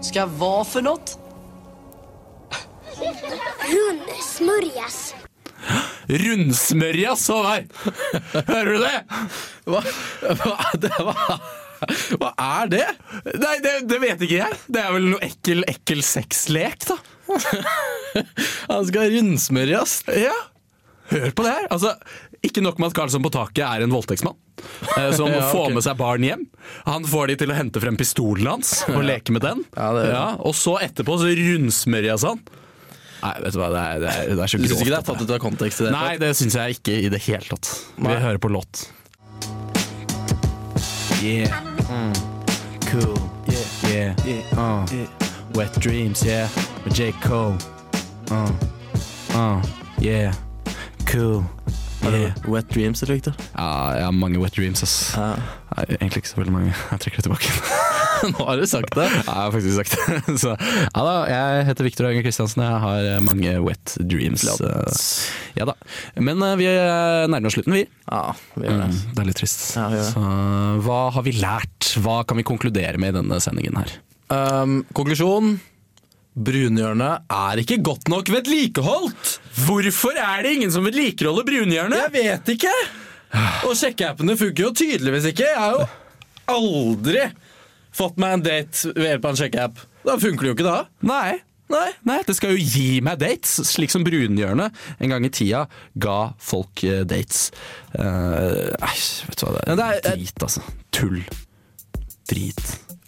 Ska 0.00 0.26
vad 0.26 0.66
för 0.66 0.82
något? 0.82 1.18
Rundsmörjas? 3.74 5.14
Rundsmørjas, 6.08 7.24
Håvard! 7.28 7.66
Hører 8.46 8.70
du 8.70 8.78
det? 8.82 8.98
Hva, 9.66 9.80
hva, 10.42 10.56
det, 10.78 10.90
hva, 11.00 11.38
hva 12.20 12.30
er 12.60 12.70
det? 12.74 12.84
Nei, 13.40 13.54
det, 13.64 13.72
det 13.90 13.98
vet 14.02 14.24
ikke 14.26 14.38
jeg. 14.42 14.58
Det 14.68 14.82
er 14.84 14.94
vel 14.94 15.08
noe 15.14 15.22
ekkel, 15.26 15.64
ekkel 15.70 16.04
sexlek, 16.06 16.86
da. 16.90 16.98
Han 18.70 18.84
skal 18.90 19.10
rundsmørjas. 19.16 19.98
Ja. 20.20 20.36
Hør 21.10 21.30
på 21.36 21.44
det 21.48 21.54
her. 21.56 21.66
Altså, 21.74 21.94
ikke 22.46 22.62
nok 22.64 22.78
med 22.80 22.92
at 22.92 22.98
Karlsson 23.00 23.24
på 23.24 23.32
taket 23.34 23.64
er 23.66 23.84
en 23.84 23.92
voldtektsmann. 23.96 24.36
eh, 24.98 25.10
Som 25.16 25.32
Ja, 25.34 25.48
får 25.50 25.72
med 25.74 25.84
seg 25.86 25.96
barn 26.00 26.24
hjem. 26.26 26.44
Han 26.86 27.08
får 27.08 27.32
de 27.32 27.40
til 27.42 27.50
å 27.52 27.56
hente 27.58 27.82
frem 27.82 27.96
pistolen 28.00 28.46
hans 28.54 28.82
og 28.92 29.02
leke 29.08 29.34
med 29.34 29.42
den. 29.48 29.64
Ja, 29.74 29.90
det 29.96 30.04
Ja, 30.12 30.26
og 30.44 30.54
så 30.58 30.76
etterpå 30.84 31.18
så 31.24 31.32
rundsmørjas 31.32 32.28
han. 32.28 32.44
Nei, 33.24 33.34
vet 33.40 33.54
du 33.54 33.58
hva, 33.62 33.70
det 33.72 33.80
er, 33.80 34.00
det 34.02 34.08
er, 34.12 34.26
det 34.36 34.42
er 34.44 34.50
så 34.52 34.58
Du 34.60 34.66
syns 34.68 34.82
ikke 34.84 34.90
det 34.92 34.98
er 34.98 35.06
tatt 35.08 35.22
ut 35.24 35.30
av 35.32 35.38
kontekst? 35.40 35.80
i 35.80 35.86
det 35.86 35.92
Nei, 35.94 36.10
det 36.20 36.30
syns 36.36 36.56
jeg 36.60 36.76
ikke 36.76 36.96
i 37.06 37.08
det 37.12 37.20
hele 37.24 37.46
tatt. 37.48 37.70
Vi 37.96 38.04
Nei. 38.04 38.18
hører 38.20 38.40
på 38.42 38.50
låt. 38.52 38.84
Yeah. 41.24 41.48
Mm. 41.88 42.12
Cool. 42.90 43.16
Yeah. 43.88 44.12
Yeah. 44.26 44.58
Uh. 44.60 44.84
Wet 45.56 45.72
Dreams, 45.80 46.24
yeah. 46.26 46.48
Med 46.84 46.92
J. 46.98 47.12
Cole. 47.24 47.56
Uh. 48.30 48.50
Uh. 49.32 49.62
Yeah. 50.02 50.34
Cool. 51.06 51.44
Yeah. 52.04 52.34
Wet 52.44 52.68
Dreams, 52.74 53.02
eller 53.02 53.14
Victor? 53.14 53.32
Ja, 53.56 53.90
jeg 53.96 54.04
har 54.04 54.10
mange 54.12 54.38
wet 54.42 54.52
dreams, 54.56 54.82
ass. 54.82 55.16
Nei, 55.16 55.84
egentlig 55.96 56.16
ikke 56.24 56.28
så 56.34 56.36
veldig 56.42 56.52
mange. 56.52 56.74
Jeg 56.90 57.00
trekker 57.00 57.22
det 57.22 57.30
tilbake. 57.30 57.93
Nå 58.32 58.44
har 58.48 58.60
du 58.60 58.64
sagt 58.70 58.94
det. 58.96 59.04
Ja, 59.10 59.20
jeg 59.20 59.34
har 59.36 59.52
faktisk 59.54 59.76
sagt 59.78 59.94
det. 59.96 60.36
Så, 60.42 60.54
ja 60.56 61.02
da, 61.06 61.14
jeg 61.30 61.66
heter 61.70 61.86
Victor 61.88 62.08
Øyenge 62.08 62.24
Kristiansen. 62.26 62.62
Jeg 62.64 62.80
har 62.84 63.08
eh, 63.10 63.20
mange 63.26 63.52
wet 63.66 63.94
dreams. 64.10 64.46
eh, 64.48 65.02
Ja 65.58 65.66
da. 65.70 65.74
Men 66.18 66.40
eh, 66.46 66.54
vi 66.60 66.68
nærmer 66.72 67.50
oss 67.50 67.58
slutten, 67.58 67.76
vi. 67.76 67.84
Ja, 68.08 68.22
vi 68.56 68.66
gjør 68.68 68.80
det. 68.84 68.88
Mm, 68.94 69.02
det 69.14 69.22
er 69.24 69.28
litt 69.30 69.40
trist. 69.42 69.62
Ja, 69.76 69.86
vi 69.92 70.00
gjør 70.00 70.08
det. 70.08 70.14
Så 70.16 70.88
hva 70.88 70.98
har 71.18 71.26
vi 71.28 71.36
lært? 71.40 71.92
Hva 72.04 72.16
kan 72.28 72.40
vi 72.40 72.46
konkludere 72.48 73.00
med 73.02 73.14
i 73.14 73.18
denne 73.20 73.38
sendingen 73.44 73.76
her? 73.82 73.94
Um, 74.34 74.80
konklusjon. 74.96 75.56
Brunhjørnet 76.34 77.28
er 77.30 77.60
ikke 77.62 77.76
godt 77.86 78.08
nok 78.10 78.26
vedlikeholdt! 78.34 79.36
Hvorfor 79.68 80.16
er 80.18 80.40
det 80.42 80.56
ingen 80.56 80.72
som 80.74 80.82
vedlikeholder 80.82 81.46
brunhjørnet? 81.46 82.08
Jeg 82.08 82.14
vet 82.16 82.50
ikke! 82.56 82.72
Og 83.68 83.76
sjekkeappene 83.78 84.34
funker 84.38 84.66
jo 84.66 84.72
tydeligvis 84.74 85.28
ikke. 85.30 85.46
Jeg 85.46 85.60
har 85.62 85.76
jo 85.78 85.86
aldri 86.50 87.22
fått 87.94 88.16
meg 88.20 88.36
en 88.38 88.44
date 88.44 88.92
ved 88.94 89.08
hjelp 89.12 89.24
av 89.28 89.34
en 89.36 89.40
sjekkeapp. 89.42 89.82
Da 90.04 90.16
funker 90.20 90.44
det 90.48 90.50
jo 90.52 90.56
ikke 90.58 90.66
da. 90.70 90.78
Nei. 91.06 91.40
Nei, 91.72 91.86
nei, 92.04 92.18
det 92.28 92.34
skal 92.36 92.52
jo 92.52 92.60
gi 92.60 92.98
meg 93.02 93.16
dates, 93.22 93.54
slik 93.70 93.88
som 93.90 94.02
Brunhjørnet 94.04 94.74
en 95.00 95.08
gang 95.14 95.24
i 95.24 95.30
tida 95.32 95.62
ga 95.96 96.16
folk 96.44 96.82
eh, 96.84 97.06
dates. 97.08 97.46
Eh, 97.96 98.68
Nei, 98.82 98.96
vet 99.30 99.40
du 99.40 99.46
hva, 99.46 99.54
det 99.56 99.62
er, 99.72 99.78
det 99.80 99.86
er- 100.12 100.18
drit, 100.20 100.44
altså. 100.44 100.60
Tull. 100.92 101.22
Drit. 102.28 102.60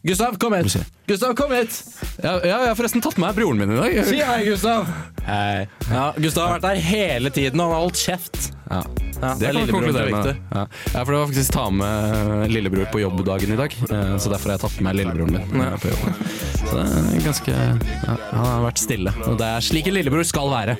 Gustav, 0.07 0.37
kom 0.40 0.55
hit! 0.57 0.77
Gustav, 1.11 1.35
kom 1.37 1.51
hit! 1.53 1.77
Ja, 2.22 2.37
ja, 2.46 2.59
jeg 2.62 2.68
har 2.70 2.77
forresten 2.79 3.03
tatt 3.05 3.16
med 3.18 3.27
meg 3.27 3.38
broren 3.40 3.59
min 3.61 3.72
i 3.75 3.79
dag. 3.81 3.96
Si 4.09 4.20
hei, 4.22 4.40
Gustav! 4.49 4.87
Hei. 5.27 5.66
Ja, 5.90 6.05
Gustav 6.16 6.46
har 6.49 6.57
vært 6.61 6.66
der 6.68 6.83
hele 6.87 7.33
tiden, 7.35 7.61
og 7.61 7.66
han 7.72 7.77
har 7.77 7.85
holdt 7.88 8.03
kjeft. 8.07 8.51
Ja. 8.70 8.85
Ja, 9.22 9.35
Det 9.40 9.52
kan 9.52 9.66
vi 9.66 9.72
konkludere 9.72 10.11
med. 10.12 10.37
Ja. 10.52 10.66
ja, 10.94 11.05
for 11.05 11.12
det 11.12 11.18
var 11.18 11.26
faktisk 11.31 11.52
ta 11.55 11.70
med 11.70 12.50
lillebror 12.52 12.85
på 12.92 13.00
jobbdagen 13.00 13.52
i 13.52 13.57
dag. 13.57 13.76
eh, 13.90 14.16
Så 14.18 14.29
derfor 14.33 14.50
har 14.52 14.59
jeg 14.59 14.64
tatt 14.66 14.81
med 14.85 14.96
lillebroren 14.98 15.33
min 15.50 15.61
eh, 15.64 15.76
på 15.81 15.88
jobb. 15.88 16.22
Så 16.66 16.74
det 16.76 16.85
er 16.85 17.24
ganske 17.24 17.52
ja, 17.55 18.16
Han 18.33 18.46
har 18.46 18.62
vært 18.66 18.83
stille. 18.83 19.12
Og 19.31 19.38
det 19.40 19.46
er 19.46 19.61
slik 19.64 19.87
en 19.88 19.94
lillebror 19.96 20.24
skal 20.26 20.50
være. 20.52 20.76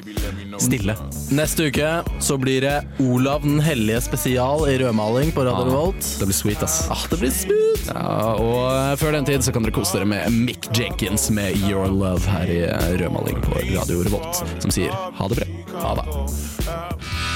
Stille. 0.61 0.95
Neste 1.37 1.67
uke 1.71 1.91
så 2.25 2.37
blir 2.41 2.61
det 2.65 2.75
Olav 3.05 3.43
den 3.45 3.61
hellige 3.61 4.01
spesial 4.07 4.67
i 4.73 4.77
rødmaling 4.81 5.33
på 5.37 5.45
Radio 5.47 5.67
Revolt. 5.69 6.03
Det 6.21 6.27
blir 6.29 6.37
sweet, 6.37 6.63
ass. 6.65 6.79
Ah, 6.91 7.05
det 7.13 7.19
blir 7.21 7.31
smooth! 7.31 7.63
Ja, 7.87 8.35
og 8.41 8.99
før 8.99 9.13
den 9.15 9.25
tid 9.29 9.45
så 9.47 9.53
kan 9.55 9.63
dere 9.63 9.77
kose 9.77 9.99
dere 9.99 10.09
med 10.11 10.33
Mick 10.33 10.67
Jenkins 10.75 11.29
med 11.31 11.55
Your 11.69 11.87
Love 11.93 12.25
her 12.27 12.51
i 12.51 12.61
rødmaling 12.99 13.39
på 13.45 13.55
Radio 13.77 14.03
Revolt, 14.09 14.43
som 14.65 14.73
sier 14.75 14.91
ha 14.91 15.29
det 15.31 15.39
bra. 15.43 15.81
Ha 15.85 15.95
det. 16.01 17.36